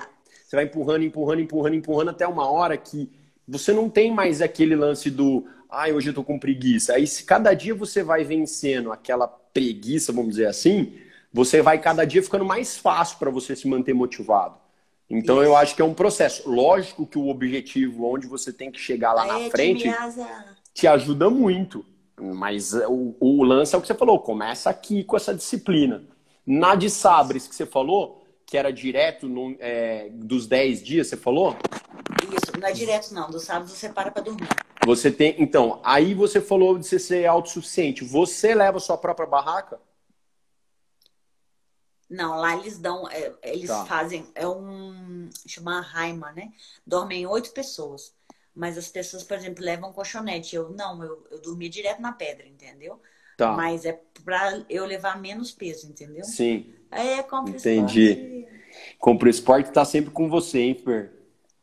[0.46, 3.10] você vai empurrando, empurrando, empurrando, empurrando até uma hora que
[3.46, 6.94] você não tem mais aquele lance do, ai, hoje eu tô com preguiça.
[6.94, 10.94] Aí, se cada dia você vai vencendo aquela preguiça, vamos dizer assim,
[11.32, 14.56] você vai cada dia ficando mais fácil para você se manter motivado.
[15.08, 15.56] Então, eu Isso.
[15.56, 16.48] acho que é um processo.
[16.50, 19.88] Lógico que o objetivo, onde você tem que chegar lá na É, frente,
[20.74, 21.84] te ajuda muito.
[22.20, 26.02] Mas é, o, o lance é o que você falou, começa aqui com essa disciplina.
[26.46, 31.16] Na de Sabres que você falou, que era direto num- é, dos 10 dias, você
[31.16, 31.56] falou?
[32.34, 33.30] Isso, não é direto não.
[33.30, 34.48] Do sábado você para pra dormir.
[34.84, 35.34] Você tem.
[35.38, 38.04] Então, aí você falou de você ser autossuficiente.
[38.04, 39.80] Você leva a sua própria barraca?
[42.08, 43.84] Não, lá eles dão, é, eles Tá.
[43.84, 46.52] fazem, é um, chama Raima, né?
[46.86, 48.14] Dormem oito pessoas.
[48.54, 50.54] Mas as pessoas, por exemplo, levam colchonete.
[50.56, 53.00] Eu não, eu, eu dormia direto na pedra, entendeu?
[53.36, 53.52] Tá.
[53.52, 56.24] Mas é pra eu levar menos peso, entendeu?
[56.24, 56.72] Sim.
[56.90, 58.10] É, compra Entendi.
[58.12, 58.46] esporte.
[58.98, 61.15] Compre Esporte tá sempre com você, hein, Fer?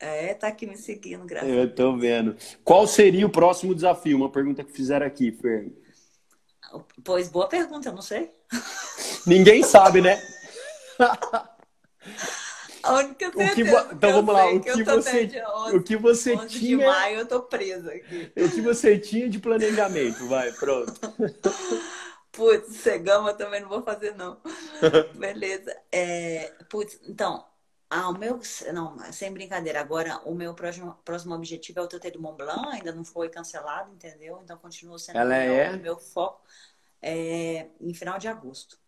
[0.04, 2.36] É, tá aqui me seguindo, graças a Eu tô vendo.
[2.62, 4.18] Qual seria o próximo desafio?
[4.18, 5.72] Uma pergunta que fizeram aqui, Fer.
[7.06, 8.30] Pois, boa pergunta, eu não sei.
[9.26, 10.22] Ninguém sabe, né?
[12.84, 14.52] A única que certeza que Então eu vamos lá.
[14.52, 17.26] O que que você, até dia 11, o que você 11 de tinha, maio eu
[17.26, 18.34] tô presa aqui.
[18.36, 20.28] o que você tinha de planejamento?
[20.28, 20.94] Vai, pronto.
[22.30, 24.38] Putz, cegama também não vou fazer, não.
[25.16, 25.74] Beleza.
[25.90, 27.46] É, putz, então,
[27.96, 28.40] ah, o meu.
[28.74, 29.80] Não, sem brincadeira.
[29.80, 33.30] Agora, o meu próximo, próximo objetivo é o TT do Mont Blanc, ainda não foi
[33.30, 34.40] cancelado, entendeu?
[34.44, 35.78] Então, continua sendo Ela o meu, é?
[35.78, 36.42] meu foco
[37.00, 38.80] é, em final de agosto.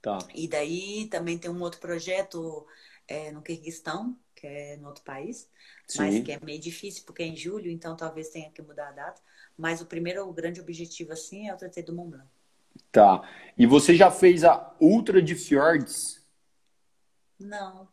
[0.00, 0.18] Tá.
[0.32, 2.64] E daí também tem um outro projeto
[3.08, 5.48] é, no Quirguistão, que é no outro país,
[5.96, 6.22] mas Sim.
[6.22, 9.20] que é meio difícil porque é em julho, então talvez tenha que mudar a data.
[9.56, 12.28] Mas o primeiro o grande objetivo, assim, é o TT do Mont Blanc.
[12.92, 13.28] Tá.
[13.56, 16.24] E você já fez a Ultra de Fjords?
[17.38, 17.88] Não.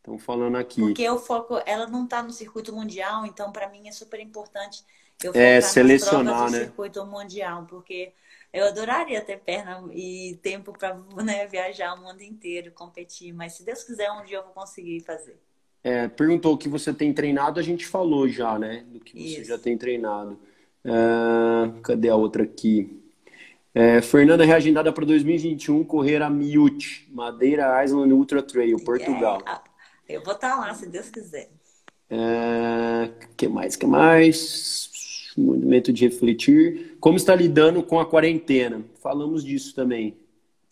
[0.00, 0.80] Estão falando aqui.
[0.80, 4.84] Porque eu foco, ela não está no circuito mundial, então para mim é super importante
[5.22, 6.64] eu É, focar nas selecionar, né?
[6.64, 8.12] circuito mundial, porque
[8.52, 13.64] eu adoraria ter perna e tempo para né, viajar o mundo inteiro, competir, mas se
[13.64, 15.38] Deus quiser, um dia eu vou conseguir fazer.
[15.82, 18.84] É, perguntou o que você tem treinado, a gente falou já, né?
[18.88, 19.48] Do que você Isso.
[19.48, 20.38] já tem treinado.
[20.84, 23.02] Ah, cadê a outra aqui?
[23.74, 29.40] É, Fernanda reagendada para 2021, correr a Miute, Madeira Island Ultra Trail, Portugal.
[29.46, 29.69] É,
[30.14, 31.50] eu vou estar lá, se Deus quiser.
[32.08, 33.76] É, que mais?
[33.76, 35.32] Que mais?
[35.36, 36.96] Movimento de refletir.
[37.00, 38.82] Como está lidando com a quarentena?
[39.00, 40.16] Falamos disso também.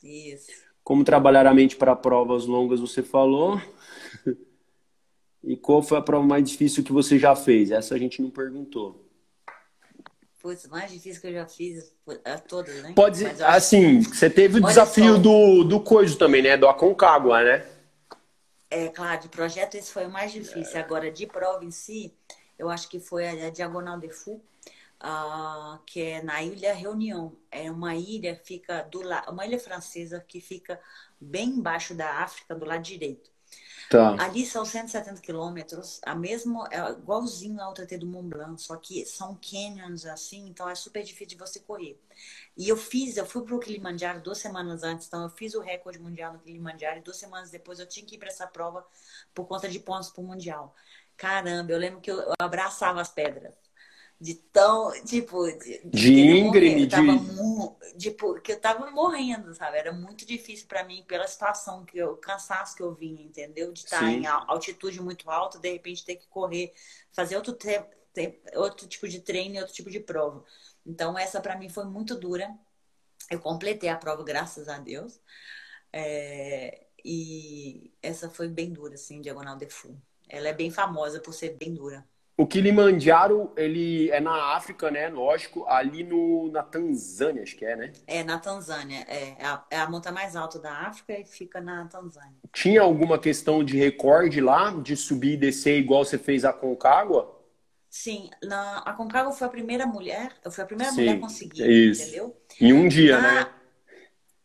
[0.03, 0.51] Isso.
[0.83, 3.61] Como trabalhar a mente para provas longas, você falou.
[5.44, 7.70] E qual foi a prova mais difícil que você já fez?
[7.70, 9.05] Essa a gente não perguntou.
[10.42, 11.92] Putz, mais difícil que eu já fiz,
[12.24, 12.92] é todas, né?
[12.94, 15.18] Pode acho- assim, você teve o Olha desafio só.
[15.20, 16.57] do, do coiso também, né?
[16.57, 17.64] Do Aconcagua, né?
[18.70, 20.78] É claro, de projeto esse foi o mais difícil.
[20.81, 22.14] Agora, de prova em si,
[22.59, 24.44] eu acho que foi a Diagonal de Fou,
[25.00, 27.37] ah, que é na Ilha Reunião.
[27.50, 30.81] É uma ilha que fica do lado, uma ilha francesa que fica
[31.20, 33.31] bem embaixo da África, do lado direito.
[33.90, 34.16] Tá.
[34.22, 39.07] Ali são 170 quilômetros, a mesmo, é igualzinho ao TT do Mont Blanc, só que
[39.07, 41.98] são canyons assim, então é super difícil de você correr.
[42.57, 45.98] E eu fiz, eu fui pro Kilimanjaro duas semanas antes, então eu fiz o recorde
[45.98, 48.85] mundial no Kilimanjaro e duas semanas depois eu tinha que ir para essa prova
[49.35, 50.74] por conta de pontos pro Mundial.
[51.16, 53.67] Caramba, eu lembro que eu abraçava as pedras.
[54.20, 56.96] De tão, tipo, de, De íngreme, de-
[57.98, 59.78] tipo, que eu tava morrendo, sabe?
[59.78, 63.72] Era muito difícil para mim pela situação que eu, o cansaço que eu vinha, entendeu?
[63.72, 64.20] De estar Sim.
[64.22, 66.72] em al- altitude muito alta, de repente ter que correr,
[67.12, 67.81] fazer outro, te-
[68.12, 70.44] te- outro tipo de treino e outro tipo de prova.
[70.85, 72.52] Então, essa para mim foi muito dura.
[73.31, 75.20] Eu completei a prova, graças a Deus.
[75.92, 79.96] É, e essa foi bem dura, assim, Diagonal de Fu.
[80.28, 82.07] Ela é bem famosa por ser bem dura.
[82.38, 85.09] O Kilimanjaro, ele é na África, né?
[85.11, 87.92] Lógico, ali no, na Tanzânia, acho que é, né?
[88.09, 91.61] É na Tanzânia, é, é a, é a montanha mais alta da África e fica
[91.61, 92.40] na Tanzânia.
[92.53, 97.35] Tinha alguma questão de recorde lá, de subir e descer igual você fez a Concagua?
[97.90, 101.18] Sim, na, a Concagua foi a primeira mulher, eu fui a primeira Sim, mulher a
[101.20, 102.22] conseguir, isso.
[102.22, 102.37] entendeu?
[102.61, 103.53] Em um dia, Na- né?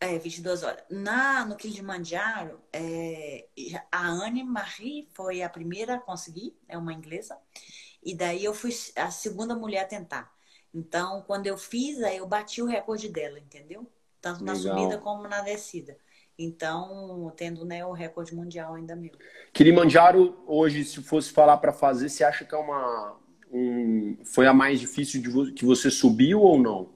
[0.04, 0.84] É, 22 horas.
[0.90, 3.48] Na, no Kilimanjaro, é,
[3.92, 7.38] a Anne Marie foi a primeira a conseguir, é uma inglesa,
[8.04, 10.32] e daí eu fui a segunda mulher a tentar.
[10.74, 13.90] Então, quando eu fiz, aí eu bati o recorde dela, entendeu?
[14.24, 14.78] tanto na Legal.
[14.78, 15.98] subida como na descida.
[16.40, 19.12] Então, tendo né, o recorde mundial ainda meu.
[19.52, 23.18] Kilimanjaro, hoje, se fosse falar para fazer, você acha que é uma.
[23.52, 26.90] Um, foi a mais difícil de, que você subiu ou não?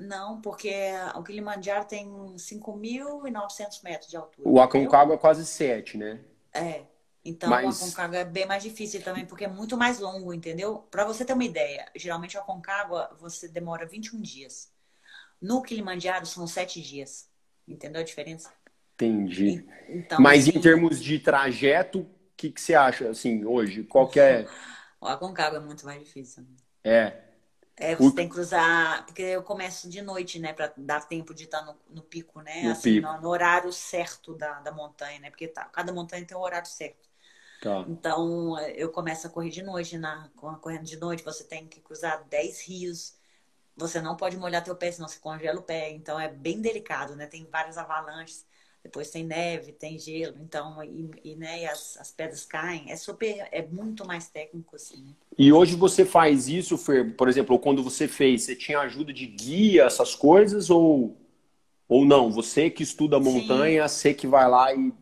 [0.00, 0.72] Não, porque
[1.14, 4.48] o Kilimanjaro tem 5.900 metros de altura.
[4.48, 6.20] O Aconcagua é quase 7, né?
[6.52, 6.82] É.
[7.24, 7.80] Então, Mas...
[7.80, 10.86] o Aconcagua é bem mais difícil também, porque é muito mais longo, entendeu?
[10.90, 14.72] Para você ter uma ideia, geralmente o Aconcagua você demora 21 dias.
[15.40, 17.28] No Kilimanjaro são 7 dias.
[17.66, 18.50] Entendeu a diferença?
[18.94, 19.64] Entendi.
[19.88, 23.84] Então, Mas assim, em termos de trajeto, o que, que você acha, assim, hoje?
[23.84, 24.46] Qual que é...
[25.00, 26.44] O Aconcagua é muito mais difícil.
[26.82, 27.27] É.
[27.78, 28.12] É, você o...
[28.12, 31.76] tem que cruzar, porque eu começo de noite, né, para dar tempo de estar no,
[31.88, 33.06] no pico, né, no, assim, pico.
[33.06, 36.68] No, no, horário certo da, da montanha, né, porque tá, cada montanha tem o horário
[36.68, 37.08] certo.
[37.62, 37.84] Tá.
[37.88, 40.28] Então, eu começo a correr de noite, na,
[40.60, 43.16] correndo de noite, você tem que cruzar 10 rios,
[43.76, 47.14] você não pode molhar teu pé, senão você congela o pé, então é bem delicado,
[47.14, 48.44] né, tem várias avalanches
[48.88, 52.96] depois tem neve, tem gelo, então, e, e né, e as, as, pedras caem, é
[52.96, 55.12] super, é muito mais técnico, assim, né?
[55.38, 59.26] E hoje você faz isso, Fer, por exemplo, quando você fez, você tinha ajuda de
[59.26, 61.16] guia, essas coisas, ou,
[61.86, 62.32] ou não?
[62.32, 63.94] Você que estuda a montanha, Sim.
[63.94, 64.92] você que vai lá e...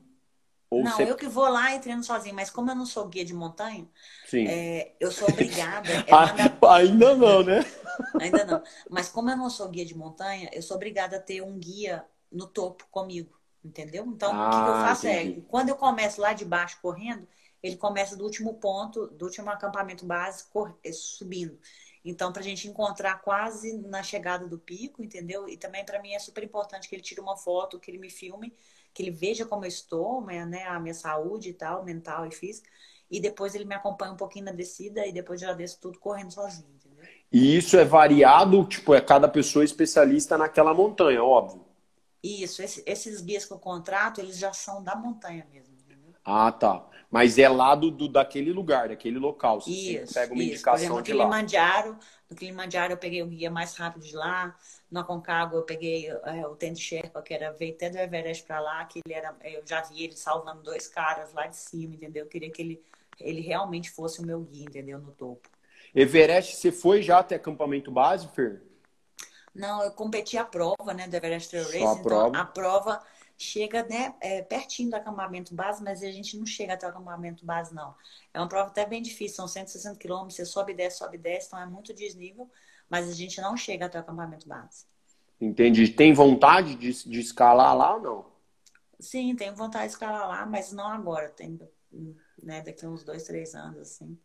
[0.69, 1.09] Ou não, você...
[1.09, 3.89] eu que vou lá e treino sozinho, mas como eu não sou guia de montanha,
[4.35, 5.89] é, eu sou obrigada...
[6.09, 6.59] É mandar...
[6.75, 7.65] Ainda não, né?
[8.21, 8.63] Ainda não.
[8.91, 12.05] Mas como eu não sou guia de montanha, eu sou obrigada a ter um guia
[12.33, 13.37] no topo comigo.
[13.67, 14.07] Entendeu?
[14.07, 15.41] Então, ah, o que, eu ah, faço é, entendi.
[15.41, 17.27] é, quando eu começo lá de baixo correndo,
[17.63, 20.45] ele começa do último ponto, do último acampamento base,
[20.85, 21.59] eh, subindo.
[22.05, 25.49] Então, para a gente encontrar quase na chegada do pico, entendeu?
[25.49, 28.09] E também para mim é super importante que ele tire uma foto, que ele me
[28.09, 28.55] filme,
[28.95, 32.71] que ele veja como eu estou, né, a minha saúde e tal, mental e física.
[33.11, 35.99] E depois ele me acompanha um pouquinho na descida e depois eu já desço tudo
[35.99, 37.05] correndo sozinho, entendeu?
[37.33, 41.66] E isso é variado, tipo, é cada pessoa especialista naquela montanha, óbvio.
[42.27, 45.75] Isso, esse, esses guias que eu contrato, eles já são da montanha mesmo.
[45.75, 46.13] Entendeu?
[46.25, 46.85] Ah, tá.
[47.11, 49.61] Mas é lá do, do daquele lugar, daquele local.
[49.61, 50.53] Você isso, pega uma isso.
[50.55, 51.25] indicação exemplo, de lá.
[51.25, 54.57] Kilimanjaro, no Kilimanjaro eu peguei o guia mais rápido de lá.
[54.91, 58.61] No Aconcagua eu peguei é, o Tente Sherpa, que era veio até do Everest para
[58.61, 62.25] lá, que ele era, eu já vi ele salvando dois caras lá de cima, entendeu?
[62.25, 62.83] Eu queria que ele,
[63.21, 64.99] ele realmente fosse o meu guia, entendeu?
[64.99, 65.49] No topo.
[65.95, 68.63] Everest, você foi já até acampamento base, Fer?
[69.57, 71.77] Não, eu competi a prova, né, do Everest Trail Race.
[71.77, 72.39] A então, prova.
[72.39, 73.03] a prova
[73.39, 77.45] chega, né, é, pertinho do acampamento base, mas a gente não chega até o acampamento
[77.45, 77.95] base, não.
[78.33, 81.21] É uma prova até bem difícil, são 160 quilômetros, você sobe e desce, sobe e
[81.21, 82.51] desce, então é muito desnível,
[82.89, 84.87] mas a gente não chega até o acampamento base.
[85.41, 85.89] Entendi.
[85.89, 88.27] Tem vontade de, de escalar lá ou não?
[88.99, 91.29] Sim, tenho vontade de escalar lá, mas não agora.
[91.29, 91.59] Tem,
[92.43, 94.19] né, daqui a uns dois, três anos, assim.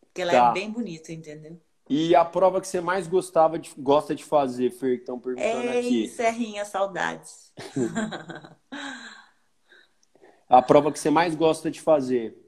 [0.00, 0.50] Porque lá é tá.
[0.50, 1.60] é bem bonito, entendeu?
[1.88, 5.68] E a prova que você mais gostava de, gosta de fazer, Fer, que estão perguntando
[5.68, 6.08] Ei, aqui.
[6.08, 7.52] Serrinha, saudades.
[10.48, 12.38] a prova que você mais gosta de fazer.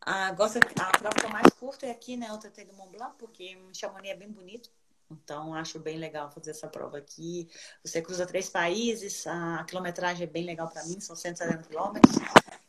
[0.00, 2.32] Ah, gosta, a prova que eu mais curto é aqui, né?
[2.32, 4.70] O TT do Mont Blanc, porque Chamonix é bem bonito.
[5.10, 7.48] Então, acho bem legal fazer essa prova aqui.
[7.84, 12.16] Você cruza três países, a quilometragem é bem legal para mim, são 170 quilômetros.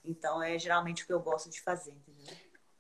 [0.04, 2.36] Então, é geralmente o que eu gosto de fazer, entendeu?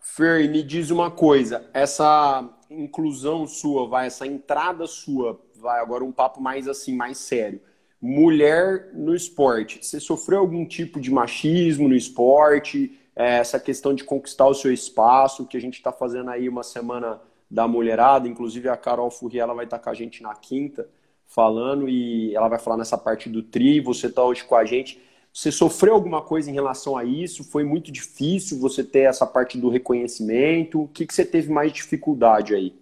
[0.06, 6.12] Fer, me diz uma coisa, essa inclusão sua, vai, essa entrada sua, vai agora um
[6.12, 7.62] papo mais assim, mais sério.
[8.02, 13.00] Mulher no esporte, você sofreu algum tipo de machismo no esporte?
[13.16, 16.64] É, essa questão de conquistar o seu espaço, que a gente está fazendo aí uma
[16.64, 20.36] semana da mulherada, inclusive a Carol Furri, ela vai estar tá com a gente na
[20.36, 20.86] quinta
[21.26, 25.02] falando e ela vai falar nessa parte do tri, você está hoje com a gente.
[25.34, 27.44] Você sofreu alguma coisa em relação a isso?
[27.44, 30.84] Foi muito difícil você ter essa parte do reconhecimento?
[30.84, 32.80] O que, que você teve mais dificuldade aí?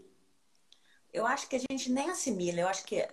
[1.13, 2.59] Eu acho que a gente nem assimila.
[2.59, 3.07] Eu acho que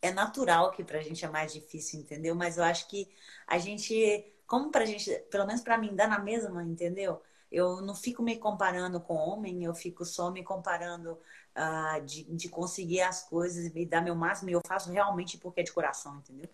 [0.00, 2.32] é natural que pra gente é mais difícil, entendeu?
[2.36, 3.08] Mas eu acho que
[3.44, 7.20] a gente, como pra gente, pelo menos pra mim, dá na mesma, entendeu?
[7.50, 11.18] Eu não fico me comparando com homem, eu fico só me comparando
[11.56, 14.48] uh, de, de conseguir as coisas e dar meu máximo.
[14.48, 16.48] E eu faço realmente porque é de coração, entendeu?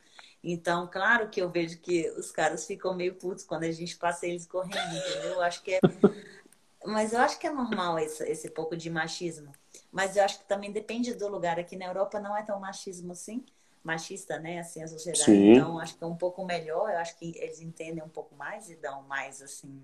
[0.48, 4.28] Então, claro que eu vejo que os caras ficam meio putos quando a gente passa
[4.28, 5.32] eles correndo, entendeu?
[5.32, 5.80] Eu acho que é.
[6.86, 9.50] Mas eu acho que é normal esse, esse pouco de machismo.
[9.90, 11.58] Mas eu acho que também depende do lugar.
[11.58, 13.44] Aqui na Europa não é tão machismo assim,
[13.82, 14.60] machista, né?
[14.60, 15.24] Assim, a sociedade.
[15.24, 15.54] Sim.
[15.54, 16.90] Então, acho que é um pouco melhor.
[16.90, 19.82] Eu acho que eles entendem um pouco mais e dão mais, assim.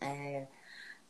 [0.00, 0.48] É,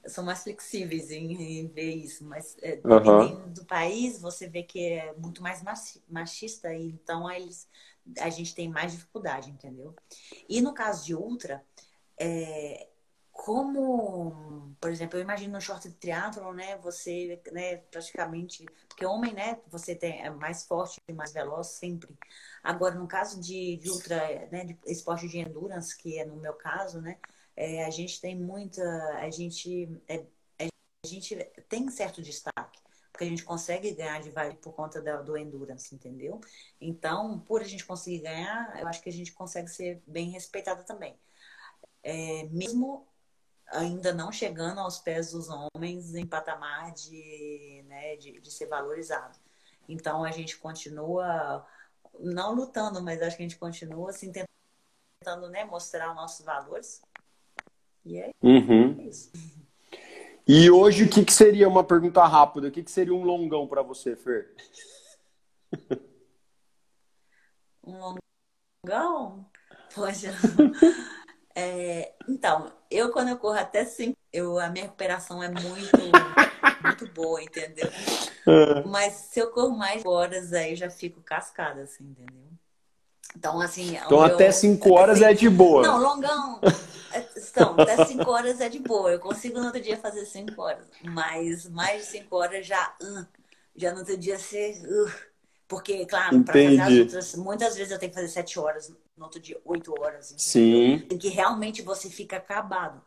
[0.05, 2.25] são mais flexíveis em, ver isso.
[2.25, 3.53] Mas é, dependendo uhum.
[3.55, 5.63] do país, você vê que é muito mais
[6.07, 6.75] machista.
[6.75, 7.67] Então, eles
[8.19, 9.95] a gente tem mais dificuldade, entendeu?
[10.49, 11.65] E no caso de ultra,
[12.19, 12.89] é,
[13.33, 19.33] como, por exemplo, eu imagino no short de triatlo, né, você, né, praticamente, porque homem,
[19.33, 22.15] né, você tem, é mais forte e mais veloz sempre.
[22.63, 26.53] Agora, no caso de, de ultra, né, de esporte de endurance, que é no meu
[26.55, 27.19] caso, né,
[27.57, 28.83] é, a gente tem muita,
[29.19, 30.27] a gente, é,
[30.59, 31.35] a gente
[31.69, 32.81] tem certo destaque
[33.21, 36.41] porque a gente consegue ganhar de vale por conta do, do endurance, entendeu?
[36.81, 40.83] Então, por a gente conseguir ganhar, eu acho que a gente consegue ser bem respeitada
[40.85, 41.15] também.
[42.03, 43.07] É, mesmo
[43.67, 49.39] ainda não chegando aos pés dos homens em patamar de, né, de, de ser valorizado.
[49.87, 51.67] Então a gente continua,
[52.19, 57.03] não lutando, mas acho que a gente continua assim, tentando né, mostrar os nossos valores.
[58.03, 58.99] E é uhum.
[59.03, 59.31] isso.
[60.53, 62.67] E hoje, o que, que seria uma pergunta rápida?
[62.67, 64.53] O que, que seria um longão para você, Fer?
[67.87, 68.17] Um
[68.85, 69.49] longão?
[69.95, 70.33] Poxa.
[71.53, 75.99] É, então, eu quando eu corro até 5, eu, a minha recuperação é muito,
[76.83, 77.91] muito boa, entendeu?
[78.47, 78.85] É.
[78.87, 82.47] Mas se eu corro mais horas, aí já fico cascada, assim, entendeu?
[83.37, 83.97] Então, assim.
[83.97, 85.83] Então, até 5 horas assim, é de boa.
[85.83, 86.61] Não, longão.
[87.37, 89.11] Então, até 5 horas é de boa.
[89.11, 90.87] Eu consigo no outro dia fazer 5 horas.
[91.03, 92.95] Mas mais de 5 horas já.
[93.03, 93.27] Uh,
[93.75, 94.81] já no outro dia ser.
[94.85, 95.13] Uh,
[95.67, 97.35] porque, claro, para fazer as outras.
[97.35, 100.33] Muitas vezes eu tenho que fazer 7 horas no outro dia 8 horas.
[100.33, 100.39] Entendeu?
[100.39, 101.07] Sim.
[101.11, 103.03] Em que realmente você fica acabado.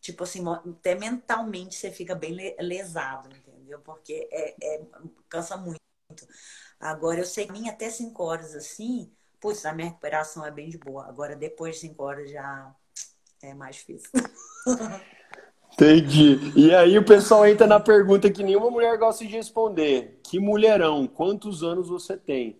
[0.00, 3.80] Tipo assim, até mentalmente você fica bem lesado, entendeu?
[3.80, 4.82] Porque é, é
[5.28, 5.78] cansa muito.
[6.78, 10.68] Agora, eu sei que mim até 5 horas assim, putz, a minha recuperação é bem
[10.68, 11.06] de boa.
[11.06, 12.74] Agora, depois de 5 horas já
[13.42, 14.10] é mais difícil.
[15.72, 16.52] Entendi.
[16.56, 20.18] E aí o pessoal entra na pergunta que nenhuma mulher gosta de responder.
[20.24, 22.58] Que mulherão, quantos anos você tem?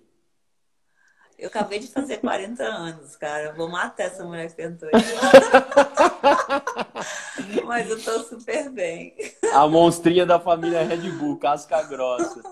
[1.36, 3.52] Eu acabei de fazer 40 anos, cara.
[3.52, 5.14] vou matar essa mulher que tentou isso.
[7.64, 9.14] Mas eu tô super bem.
[9.52, 12.42] A monstrinha da família Red Bull, casca grossa.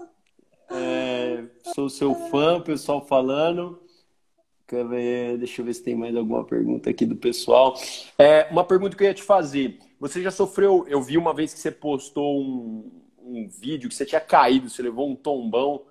[0.71, 3.86] É, sou seu fã, pessoal falando.
[5.39, 7.79] Deixa eu ver se tem mais alguma pergunta aqui do pessoal.
[8.19, 9.79] É, uma pergunta que eu ia te fazer.
[10.01, 10.85] Você já sofreu.
[10.89, 12.91] Eu vi uma vez que você postou um,
[13.23, 15.83] um vídeo que você tinha caído, você levou um tombão.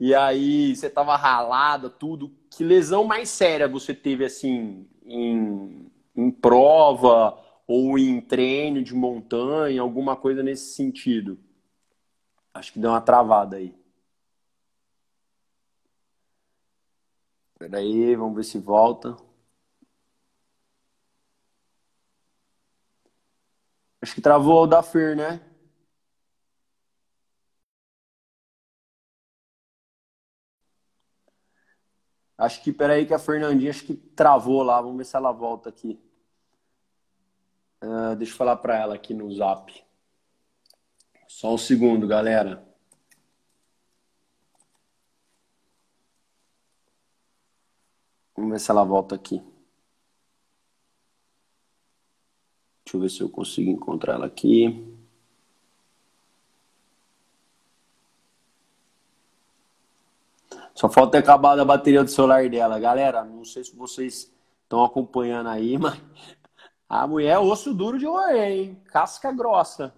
[0.00, 2.32] E aí você tava ralada, tudo.
[2.50, 9.80] Que lesão mais séria você teve, assim, em, em prova ou em treino de montanha,
[9.80, 11.38] alguma coisa nesse sentido?
[12.54, 13.74] Acho que deu uma travada aí.
[17.62, 19.16] Peraí, vamos ver se volta.
[24.00, 25.40] Acho que travou o da Fer, né?
[32.36, 34.80] Acho que, peraí, que a Fernandinha acho que travou lá.
[34.80, 36.00] Vamos ver se ela volta aqui.
[37.80, 39.72] Uh, deixa eu falar para ela aqui no zap.
[41.28, 42.71] Só um segundo, galera.
[48.42, 49.40] Vamos ver se ela volta aqui.
[52.84, 54.84] Deixa eu ver se eu consigo encontrar ela aqui.
[60.74, 62.80] Só falta ter acabado a bateria do celular dela.
[62.80, 64.34] Galera, não sei se vocês
[64.64, 66.02] estão acompanhando aí, mas
[66.88, 68.82] a mulher é osso duro de roer, hein?
[68.86, 69.94] Casca grossa.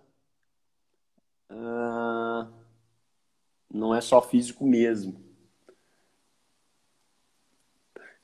[1.51, 2.53] Uh...
[3.73, 5.24] Não é só físico mesmo.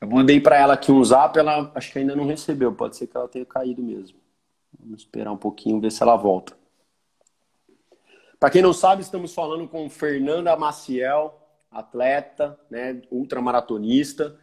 [0.00, 2.72] Eu mandei para ela aqui um zap, ela acho que ainda não recebeu.
[2.72, 4.18] Pode ser que ela tenha caído mesmo.
[4.78, 6.54] Vamos esperar um pouquinho, ver se ela volta.
[8.38, 11.38] Para quem não sabe, estamos falando com Fernanda Maciel,
[11.70, 14.38] atleta, né, ultramaratonista,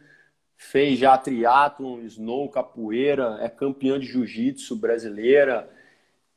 [0.56, 5.68] fez já triatlon, snow, capoeira, é campeã de jiu-jitsu brasileira,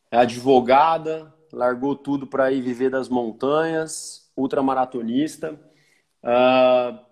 [0.10, 5.60] é advogada, largou tudo para ir viver das montanhas, ultramaratonista.
[6.24, 7.11] Uh,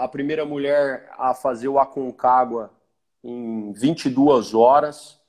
[0.00, 2.70] a primeira mulher a fazer o Aconcagua
[3.22, 5.20] em 22 horas.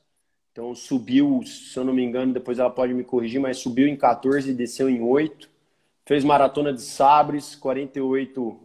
[0.51, 3.97] Então subiu, se eu não me engano, depois ela pode me corrigir, mas subiu em
[3.97, 5.49] 14 e desceu em 8.
[6.05, 8.59] Fez maratona de sabres, 48,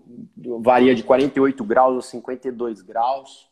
[0.60, 3.48] varia de 48 graus a 52 graus.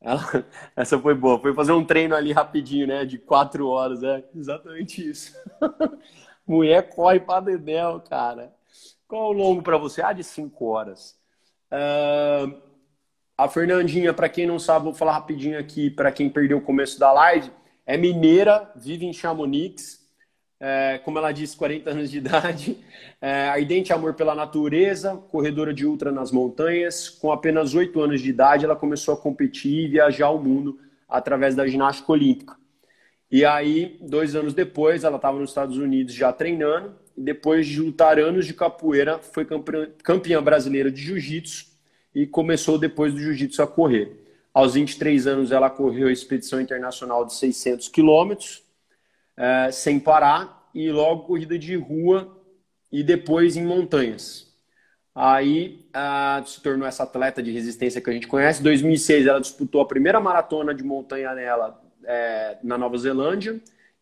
[0.00, 0.22] Ela,
[0.76, 1.38] essa foi boa.
[1.38, 3.06] Foi fazer um treino ali rapidinho, né?
[3.06, 5.34] De 4 horas, é exatamente isso.
[6.46, 8.54] Mulher corre para dedéu, cara.
[9.08, 10.02] Qual o longo para você?
[10.02, 11.19] Ah, de 5 horas.
[11.72, 12.60] Uh,
[13.36, 16.98] a Fernandinha, para quem não sabe, vou falar rapidinho aqui, para quem perdeu o começo
[16.98, 17.50] da live,
[17.86, 20.00] é mineira, vive em Chamonix,
[20.62, 22.76] é, como ela disse, 40 anos de idade,
[23.20, 27.08] é, ardente amor pela natureza, corredora de ultra nas montanhas.
[27.08, 31.56] Com apenas 8 anos de idade, ela começou a competir e viajar o mundo através
[31.56, 32.56] da ginástica olímpica.
[33.30, 36.94] E aí, dois anos depois, ela estava nos Estados Unidos já treinando.
[37.16, 39.46] E depois de lutar anos de capoeira, foi
[40.02, 41.66] campeã brasileira de jiu-jitsu
[42.14, 44.16] e começou depois do jiu-jitsu a correr.
[44.52, 48.62] Aos 23 anos, ela correu a expedição internacional de 600 quilômetros,
[49.36, 52.36] é, sem parar, e logo corrida de rua
[52.90, 54.48] e depois em montanhas.
[55.14, 55.84] Aí
[56.46, 58.60] se tornou essa atleta de resistência que a gente conhece.
[58.60, 63.60] Em 2006, ela disputou a primeira maratona de montanha nela é, na Nova Zelândia.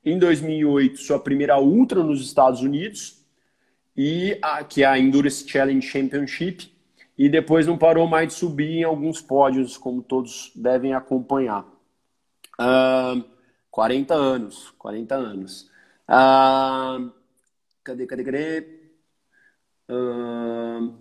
[0.09, 3.23] Em 2008, sua primeira ultra nos Estados Unidos,
[3.95, 6.73] e a, que é a Endurance Challenge Championship.
[7.19, 11.63] E depois não parou mais de subir em alguns pódios, como todos devem acompanhar.
[12.59, 13.23] Uh,
[13.71, 15.71] 40 anos, 40 anos.
[16.09, 17.13] Uh,
[17.85, 18.81] cadê, cadê, cadê?
[19.91, 20.97] Uh,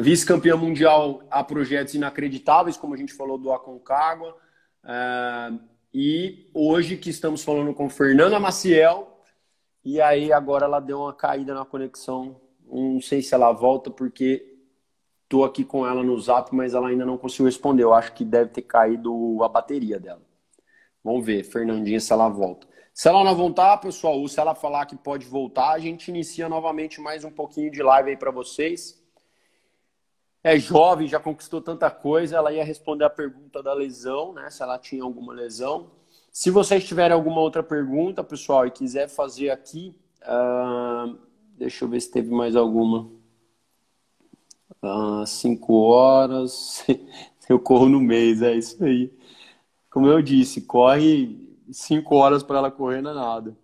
[0.00, 4.36] Vice-campeã mundial a projetos inacreditáveis, como a gente falou do Aconcagua.
[5.92, 9.20] E hoje que estamos falando com Fernanda Maciel,
[9.84, 12.40] e aí agora ela deu uma caída na conexão.
[12.64, 14.56] Não sei se ela volta, porque
[15.24, 17.82] estou aqui com ela no zap, mas ela ainda não conseguiu responder.
[17.82, 20.22] Eu acho que deve ter caído a bateria dela.
[21.02, 22.66] Vamos ver, Fernandinha, se ela volta.
[22.94, 26.48] Se ela não voltar, pessoal, ou se ela falar que pode voltar, a gente inicia
[26.48, 29.01] novamente mais um pouquinho de live aí para vocês.
[30.44, 34.50] É jovem, já conquistou tanta coisa, ela ia responder a pergunta da lesão, né?
[34.50, 35.90] Se ela tinha alguma lesão.
[36.32, 41.16] Se vocês tiverem alguma outra pergunta, pessoal, e quiser fazer aqui, uh,
[41.56, 43.08] deixa eu ver se teve mais alguma.
[44.82, 46.84] Uh, cinco horas,
[47.48, 49.12] eu corro no mês, é isso aí.
[49.90, 53.56] Como eu disse, corre cinco horas para ela correr não é nada.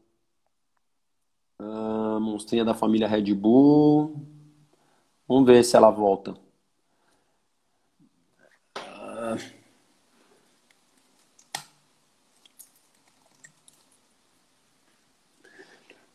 [1.60, 4.14] Uh, monstrinha da família Red Bull.
[5.26, 6.34] Vamos ver se ela volta.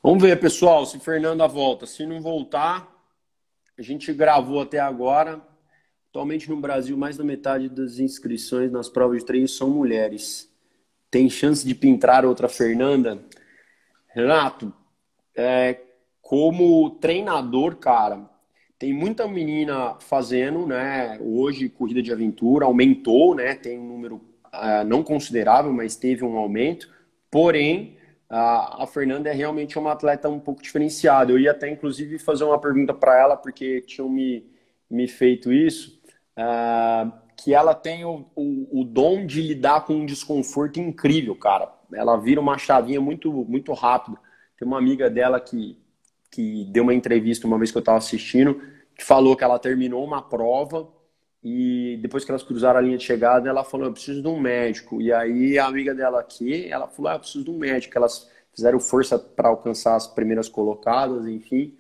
[0.03, 1.85] Vamos ver, pessoal, se Fernanda volta.
[1.85, 2.93] Se não voltar,
[3.77, 5.41] a gente gravou até agora.
[6.09, 10.53] Atualmente no Brasil, mais da metade das inscrições nas provas de treino são mulheres
[11.13, 13.23] tem chance de pintar outra Fernanda?
[14.07, 14.73] Renato,
[15.35, 15.79] é,
[16.19, 18.27] como treinador, cara,
[18.79, 21.19] tem muita menina fazendo, né?
[21.21, 23.53] Hoje, corrida de aventura aumentou, né?
[23.53, 26.89] Tem um número uh, não considerável, mas teve um aumento.
[27.29, 27.95] Porém,
[28.35, 31.31] a, Fernanda é realmente uma atleta um pouco diferenciada.
[31.31, 34.45] Eu ia até, inclusive, fazer uma pergunta para ela, porque tinham me,
[34.89, 36.01] me feito isso.
[36.35, 41.71] Uh, que ela tem o, o, o, dom de lidar com um desconforto incrível, cara.
[41.93, 44.17] Ela vira uma chavinha muito, muito rápido.
[44.57, 45.77] Tem uma amiga dela que,
[46.31, 48.59] que deu uma entrevista uma vez que eu estava assistindo,
[48.95, 50.87] que falou que ela terminou uma prova
[51.43, 54.39] e depois que elas cruzaram a linha de chegada, ela falou: Eu preciso de um
[54.39, 55.01] médico.
[55.01, 57.97] E aí a amiga dela aqui, ela falou: ah, Eu preciso de um médico.
[57.97, 61.77] Elas fizeram força para alcançar as primeiras colocadas, enfim.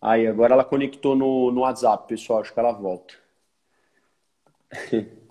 [0.00, 2.40] Aí agora ela conectou no, no WhatsApp, pessoal.
[2.40, 3.14] Acho que ela volta.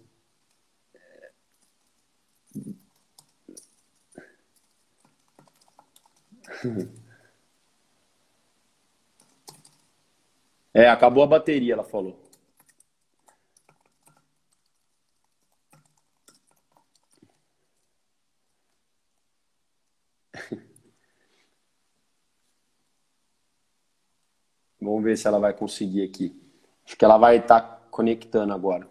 [10.73, 12.24] É, acabou a bateria, ela falou.
[24.85, 26.35] Vamos ver se ela vai conseguir aqui.
[26.85, 28.87] Acho que ela vai estar tá conectando agora.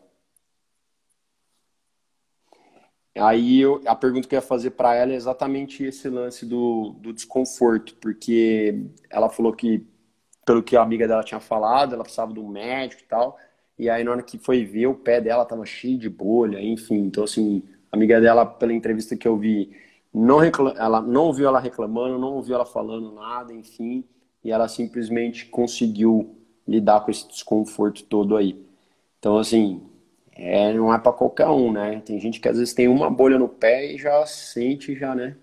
[3.16, 6.96] Aí eu, a pergunta que eu ia fazer para ela é exatamente esse lance do,
[6.98, 9.86] do desconforto, porque ela falou que,
[10.44, 13.38] pelo que a amiga dela tinha falado, ela precisava de um médico e tal,
[13.78, 17.04] e aí na hora que foi ver, o pé dela tava cheio de bolha, enfim.
[17.04, 19.70] Então, assim, a amiga dela, pela entrevista que eu vi,
[20.12, 24.04] não ela não ouviu ela reclamando, não ouviu ela falando nada, enfim,
[24.44, 26.36] e ela simplesmente conseguiu
[26.66, 28.64] lidar com esse desconforto todo aí.
[29.18, 29.82] Então, assim,
[30.32, 32.00] é, não é para qualquer um, né?
[32.04, 35.36] Tem gente que às vezes tem uma bolha no pé e já sente, já, né?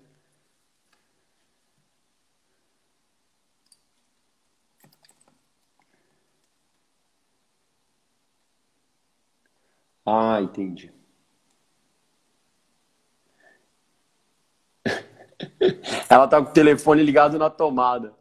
[10.06, 10.92] Ah, entendi.
[16.08, 18.12] Ela tá com o telefone ligado na tomada.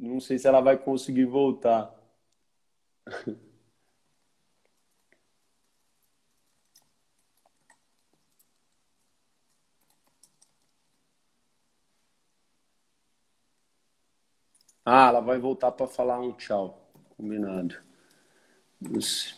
[0.00, 1.94] Não sei se ela vai conseguir voltar.
[14.84, 16.78] Ah, ela vai voltar para falar um tchau.
[17.16, 17.76] Combinado.
[18.96, 19.34] Isso.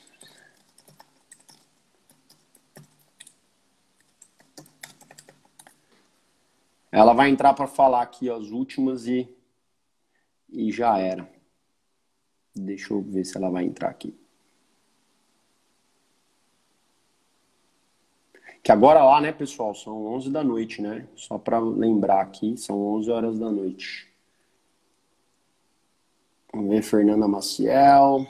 [6.90, 9.28] Ela vai entrar para falar aqui as últimas e,
[10.52, 11.28] e já era.
[12.54, 14.14] Deixa eu ver se ela vai entrar aqui.
[18.62, 21.08] Que agora lá, né, pessoal, são 11 da noite, né?
[21.16, 24.08] Só para lembrar aqui, são 11 horas da noite.
[26.52, 28.26] Vamos ver, Fernanda Maciel.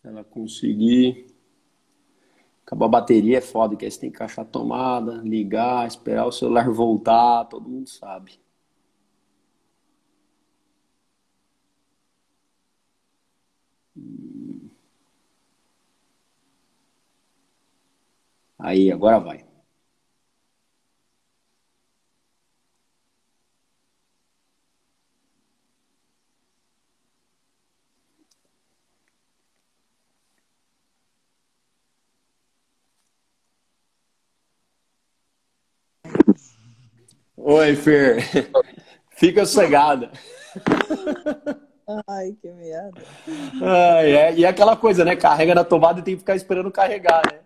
[0.00, 1.26] Se ela conseguir.
[2.64, 6.26] Acabou a bateria, é foda, que aí você tem que achar a tomada, ligar, esperar
[6.26, 8.38] o celular voltar, todo mundo sabe.
[18.58, 19.44] Aí, agora vai.
[37.50, 38.22] Oi, Fer.
[39.16, 40.12] Fica sossegada.
[42.06, 43.02] Ai, que merda.
[43.62, 44.34] Ai, é.
[44.34, 45.16] E é aquela coisa, né?
[45.16, 47.40] Carrega na tomada e tem que ficar esperando carregar, né?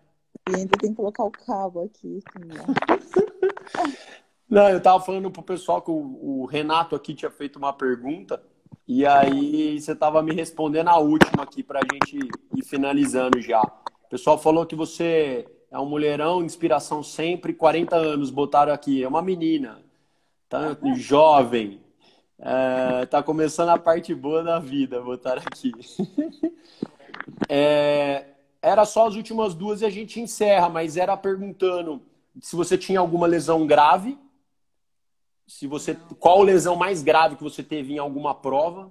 [0.50, 2.18] E ainda tem que colocar o cabo aqui.
[4.50, 8.42] Não, eu tava falando pro pessoal que o, o Renato aqui tinha feito uma pergunta.
[8.88, 12.18] E aí você tava me respondendo a última aqui pra gente
[12.56, 13.62] ir finalizando já.
[13.62, 19.00] O pessoal falou que você é um mulherão, inspiração sempre, 40 anos, botaram aqui.
[19.00, 19.91] É uma menina
[20.52, 21.80] tá jovem,
[22.38, 25.72] é, tá começando a parte boa da vida, botar aqui.
[27.48, 32.02] É, era só as últimas duas e a gente encerra, mas era perguntando
[32.40, 34.18] se você tinha alguma lesão grave,
[35.46, 38.90] se você qual lesão mais grave que você teve em alguma prova.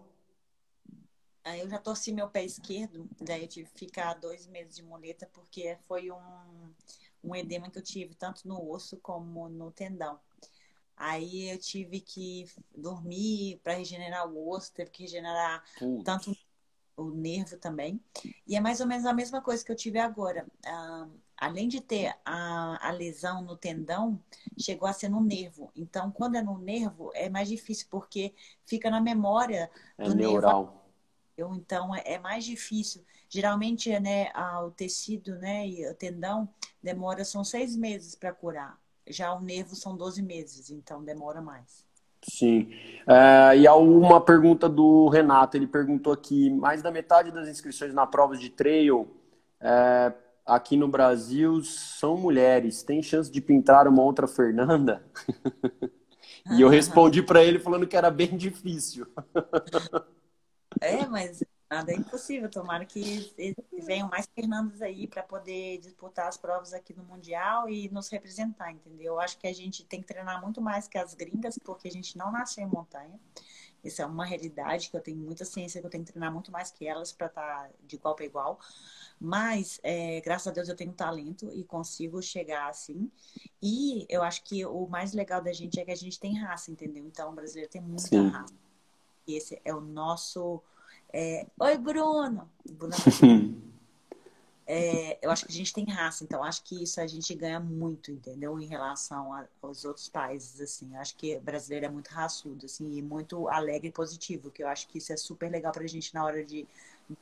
[1.57, 5.28] Eu já torci meu pé esquerdo, daí eu tive que ficar dois meses de muleta
[5.34, 6.74] porque foi um,
[7.24, 10.20] um edema que eu tive tanto no osso como no tendão.
[11.02, 12.45] Aí eu tive que
[12.76, 16.04] dormir para regenerar o osso, teve que regenerar Putz.
[16.04, 16.38] tanto
[16.95, 17.99] o nervo também.
[18.45, 20.45] E é mais ou menos a mesma coisa que eu tive agora.
[20.64, 24.22] Ah, além de ter a, a, lesão no tendão,
[24.60, 25.72] chegou a ser no nervo.
[25.76, 28.36] Então, quando é no nervo, é mais difícil, porque
[28.66, 30.86] fica na memória é do neural.
[31.36, 31.56] nervo.
[31.56, 33.04] Então, é, é mais difícil.
[33.28, 34.32] Geralmente, né,
[34.64, 36.47] o tecido né, e o tendão
[36.84, 38.81] demora, são seis meses para curar.
[39.08, 41.86] Já o nervo são 12 meses, então demora mais.
[42.24, 42.72] Sim.
[43.08, 45.58] É, e há uma pergunta do Renato.
[45.58, 49.08] Ele perguntou aqui: mais da metade das inscrições na prova de trail
[49.60, 50.14] é,
[50.45, 52.84] aqui no Brasil são mulheres.
[52.84, 55.04] Tem chance de pintar uma outra Fernanda?
[56.52, 59.08] e eu respondi para ele falando que era bem difícil.
[60.80, 62.50] é, mas Nada é impossível.
[62.50, 63.34] Tomara que
[63.82, 68.74] venham mais Fernandos aí para poder disputar as provas aqui no Mundial e nos representar,
[68.74, 69.14] entendeu?
[69.14, 71.92] Eu acho que a gente tem que treinar muito mais que as gringas, porque a
[71.92, 73.18] gente não nasceu em montanha.
[73.82, 76.52] Isso é uma realidade que eu tenho muita ciência que eu tenho que treinar muito
[76.52, 78.60] mais que elas para estar tá de igual para igual.
[79.18, 83.10] Mas, é, graças a Deus, eu tenho talento e consigo chegar assim.
[83.62, 86.70] E eu acho que o mais legal da gente é que a gente tem raça,
[86.70, 87.06] entendeu?
[87.08, 88.28] Então, o brasileiro tem muita Sim.
[88.28, 88.54] raça.
[89.26, 90.62] E esse é o nosso
[91.14, 92.49] é, Oi, Bruno.
[92.72, 92.93] Bruno
[94.66, 97.59] é, eu acho que a gente tem raça, então acho que isso a gente ganha
[97.59, 98.59] muito, entendeu?
[98.59, 100.93] Em relação a, aos outros países, assim.
[100.93, 104.64] Eu acho que o brasileiro é muito raçudo, assim, e muito alegre e positivo, que
[104.64, 106.68] eu acho que isso é super legal pra gente na hora de,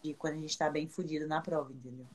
[0.03, 2.05] de quando a gente tá bem fudido na prova, entendeu?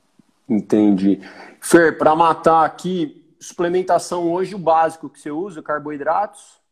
[0.48, 1.20] Entendi.
[1.60, 6.63] Fer, para matar aqui, suplementação hoje, o básico que você usa, carboidratos?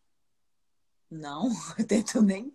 [1.12, 2.54] Não, eu tento nem.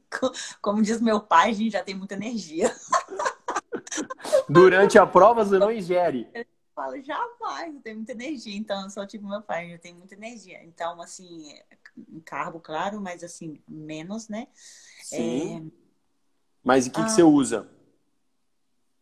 [0.61, 2.73] Como diz meu pai, a gente já tem muita energia.
[4.49, 6.27] Durante a prova você não ingere?
[6.33, 8.55] Eu falo, jamais, eu tenho muita energia.
[8.55, 10.63] Então, eu sou tipo meu pai, eu tenho muita energia.
[10.63, 11.53] Então, assim,
[12.25, 14.47] carbo, claro, mas assim, menos, né?
[15.03, 15.71] Sim.
[15.71, 15.87] É...
[16.63, 17.69] Mas o que, ah, que você usa?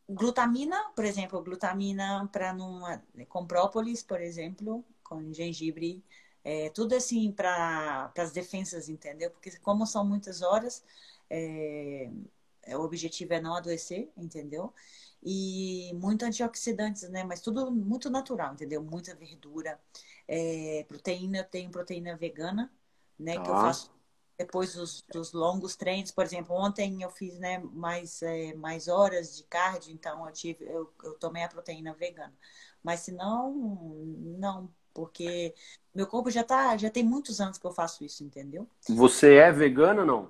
[0.10, 2.82] Glutamina, por exemplo, glutamina para não.
[3.30, 6.04] com própolis, por exemplo, com gengibre
[6.46, 9.32] é, tudo assim para as defensas, entendeu?
[9.32, 10.84] Porque como são muitas horas,
[11.28, 12.08] é,
[12.68, 14.72] o objetivo é não adoecer, entendeu?
[15.24, 17.24] E muito antioxidantes, né?
[17.24, 18.84] Mas tudo muito natural, entendeu?
[18.84, 19.80] Muita verdura.
[20.28, 22.72] É, proteína, eu tenho proteína vegana,
[23.18, 23.38] né?
[23.38, 23.42] Ah.
[23.42, 23.96] Que eu faço
[24.38, 26.12] depois dos, dos, longos treinos.
[26.12, 30.64] Por exemplo, ontem eu fiz né, mais, é, mais horas de cardio, então eu, tive,
[30.66, 32.34] eu, eu tomei a proteína vegana.
[32.84, 35.54] Mas se não, não Porque
[35.94, 38.66] meu corpo já tá, já tem muitos anos que eu faço isso, entendeu?
[38.90, 40.30] Você é vegana ou não?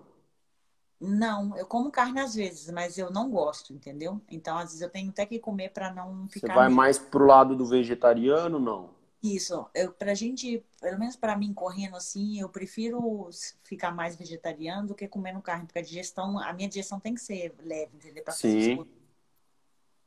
[0.99, 4.19] Não, eu como carne às vezes, mas eu não gosto, entendeu?
[4.29, 6.53] Então, às vezes eu tenho até que comer para não ficar.
[6.53, 8.89] Você vai mais pro lado do vegetariano, não?
[9.21, 13.29] Isso, eu, pra gente, pelo menos para mim, correndo assim, eu prefiro
[13.63, 17.21] ficar mais vegetariano do que comendo carne, porque a digestão, a minha digestão tem que
[17.21, 18.23] ser leve, entendeu?
[18.23, 18.85] Pra Sim.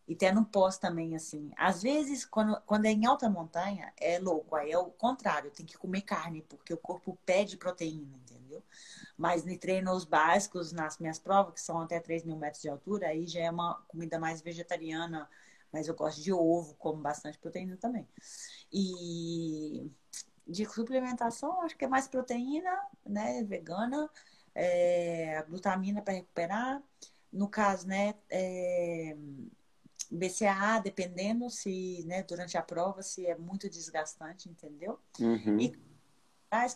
[0.08, 1.52] E até no pós também, assim.
[1.54, 4.56] Às vezes, quando, quando é em alta montanha, é louco.
[4.56, 8.62] Aí é o contrário, tem que comer carne, porque o corpo pede proteína, entendeu?
[9.18, 13.08] Mas em treinos básicos, nas minhas provas, que são até 3 mil metros de altura,
[13.08, 15.28] aí já é uma comida mais vegetariana,
[15.70, 18.08] mas eu gosto de ovo, como bastante proteína também.
[18.72, 19.90] E
[20.46, 22.70] de suplementação, acho que é mais proteína,
[23.04, 24.08] né, vegana,
[24.54, 26.82] é, glutamina para recuperar.
[27.30, 29.14] No caso, né, é,
[30.10, 34.98] BCAA, dependendo se, né, durante a prova, se é muito desgastante, entendeu?
[35.20, 35.60] Uhum.
[35.60, 35.88] E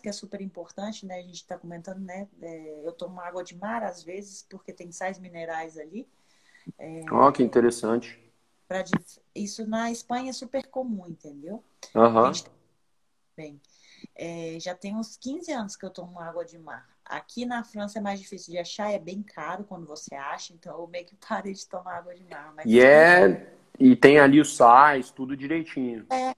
[0.01, 1.15] que é super importante, né?
[1.15, 2.27] A gente está comentando, né?
[2.41, 6.07] É, eu tomo água de mar às vezes, porque tem sais minerais ali.
[6.77, 8.23] É, oh, que interessante
[8.67, 8.83] pra,
[9.35, 11.63] isso na Espanha é super comum, entendeu?
[11.93, 12.31] Uhum.
[13.35, 13.61] Bem,
[14.15, 16.89] é, já tem uns 15 anos que eu tomo água de mar.
[17.05, 20.79] Aqui na França é mais difícil de achar, é bem caro quando você acha, então
[20.79, 22.53] eu meio que parei de tomar água de mar.
[22.65, 23.55] e, é...
[23.79, 26.05] e tem ali os sais, tudo direitinho.
[26.09, 26.33] É,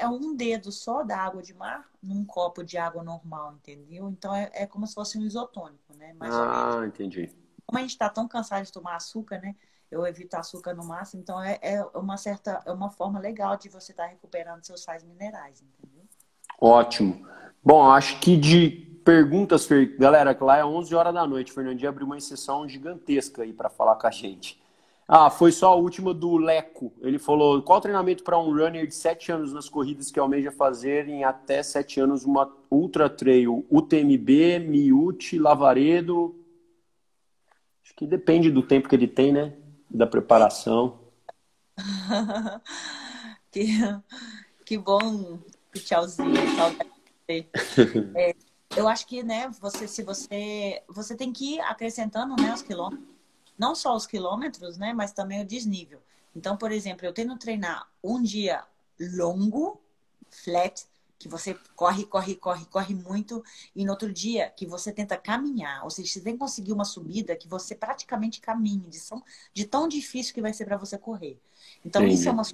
[0.00, 4.08] é um dedo só da água de mar num copo de água normal, entendeu?
[4.08, 6.14] Então é, é como se fosse um isotônico, né?
[6.14, 7.30] Mais ah, entendi.
[7.66, 9.54] Como a gente está tão cansado de tomar açúcar, né?
[9.90, 11.22] eu evito açúcar no máximo.
[11.22, 14.82] Então é, é uma certa, é uma forma legal de você estar tá recuperando seus
[14.82, 16.04] sais minerais, entendeu?
[16.60, 17.26] Ótimo.
[17.64, 19.66] Bom, acho que de perguntas,
[19.98, 21.50] galera, que lá é 11 horas da noite.
[21.50, 24.60] Fernandinho abriu uma sessão gigantesca aí para falar com a gente.
[25.08, 26.92] Ah, foi só a última do Leco.
[27.00, 31.08] Ele falou: qual treinamento para um runner de 7 anos nas corridas que almeja fazer
[31.08, 33.64] em até 7 anos uma ultra trail?
[33.70, 36.36] UTMB, Miute, Lavaredo?
[37.82, 39.54] Acho que depende do tempo que ele tem, né?
[39.88, 41.00] da preparação.
[43.50, 43.68] que,
[44.66, 45.38] que bom,
[45.72, 46.34] tchauzinho,
[47.26, 48.34] é,
[48.76, 53.08] eu acho que, né, você, se você, você tem que ir acrescentando, né, os quilômetros,
[53.58, 56.00] não só os quilômetros, né, mas também o desnível.
[56.34, 58.64] Então, por exemplo, eu tento treinar um dia
[59.00, 59.80] longo,
[60.30, 60.86] flat,
[61.18, 63.42] que você corre, corre, corre, corre muito,
[63.74, 66.84] e no outro dia que você tenta caminhar, ou seja, você tem que conseguir uma
[66.84, 70.96] subida que você praticamente caminhe, de, tão, de tão difícil que vai ser para você
[70.96, 71.36] correr.
[71.84, 72.20] Então, Entendi.
[72.20, 72.44] isso é uma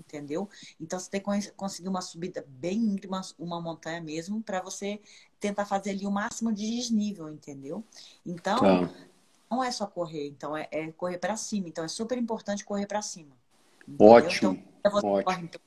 [0.00, 0.48] entendeu?
[0.80, 5.00] Então você tem que conseguir uma subida bem íngreme, uma montanha mesmo, para você
[5.38, 7.84] tentar fazer ali o máximo de desnível, entendeu?
[8.24, 8.94] Então, tá.
[9.50, 11.68] não é só correr, então é, é correr para cima.
[11.68, 13.36] Então é super importante correr para cima.
[13.86, 14.06] Entendeu?
[14.06, 14.62] Ótimo.
[14.80, 15.24] Então, você ótimo.
[15.24, 15.60] corre então,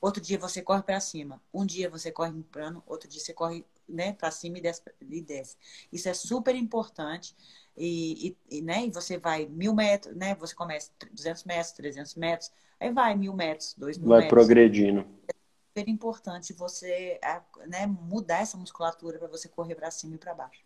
[0.00, 3.32] outro dia você corre para cima, um dia você corre em plano, outro dia você
[3.32, 5.56] corre né, para cima e desce, e desce.
[5.92, 7.34] Isso é super importante.
[7.76, 10.34] E, e, né, e você vai mil metros, né?
[10.40, 12.50] Você começa 200 metros, 300 metros,
[12.80, 14.34] aí vai mil metros, dois mil vai metros.
[14.34, 15.06] Vai progredindo.
[15.28, 15.34] É
[15.68, 17.20] super importante você
[17.66, 20.60] né, mudar essa musculatura para você correr para cima e para baixo.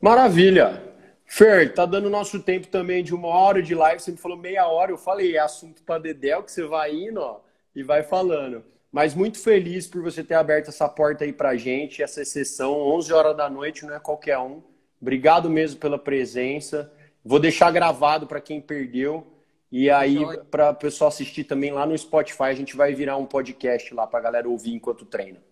[0.00, 0.92] Maravilha!
[1.26, 4.02] Fer, tá dando nosso tempo também de uma hora de live.
[4.02, 4.90] Você me falou meia hora.
[4.90, 7.40] Eu falei, é assunto para Dedéu que você vai indo, ó
[7.74, 8.64] e vai falando.
[8.92, 13.12] Mas muito feliz por você ter aberto essa porta aí pra gente, essa sessão, 11
[13.12, 14.62] horas da noite, não é qualquer um.
[15.04, 16.90] Obrigado mesmo pela presença.
[17.22, 19.26] Vou deixar gravado para quem perdeu.
[19.70, 20.16] E aí,
[20.50, 24.06] para o pessoal assistir também lá no Spotify, a gente vai virar um podcast lá
[24.06, 25.42] para galera ouvir enquanto treina.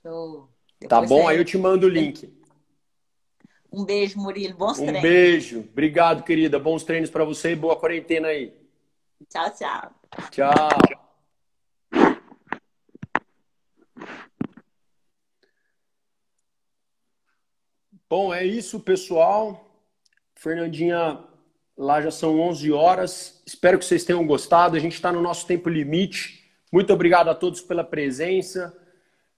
[0.00, 0.48] Show.
[0.88, 1.28] Tá bom?
[1.28, 2.32] Aí eu te mando o link.
[3.70, 4.56] Um beijo, Murilo.
[4.56, 4.98] Bons um treinos.
[4.98, 5.58] Um beijo.
[5.60, 6.58] Obrigado, querida.
[6.58, 8.54] Bons treinos para você e boa quarentena aí.
[9.28, 9.90] Tchau, tchau.
[10.30, 11.09] Tchau.
[18.10, 19.72] Bom, é isso, pessoal.
[20.34, 21.20] Fernandinha,
[21.78, 23.40] lá já são 11 horas.
[23.46, 24.74] Espero que vocês tenham gostado.
[24.74, 26.44] A gente está no nosso tempo limite.
[26.72, 28.76] Muito obrigado a todos pela presença.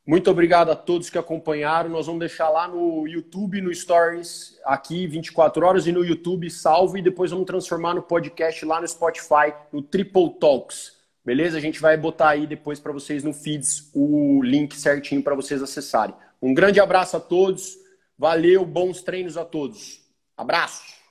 [0.07, 1.91] Muito obrigado a todos que acompanharam.
[1.91, 6.97] Nós vamos deixar lá no YouTube, no Stories, aqui 24 horas, e no YouTube salvo,
[6.97, 10.97] e depois vamos transformar no podcast lá no Spotify, no Triple Talks.
[11.23, 11.59] Beleza?
[11.59, 15.63] A gente vai botar aí depois para vocês no feeds o link certinho para vocês
[15.63, 16.15] acessarem.
[16.41, 17.82] Um grande abraço a todos.
[18.23, 20.01] Valeu, bons treinos a todos.
[20.37, 21.02] Abraço!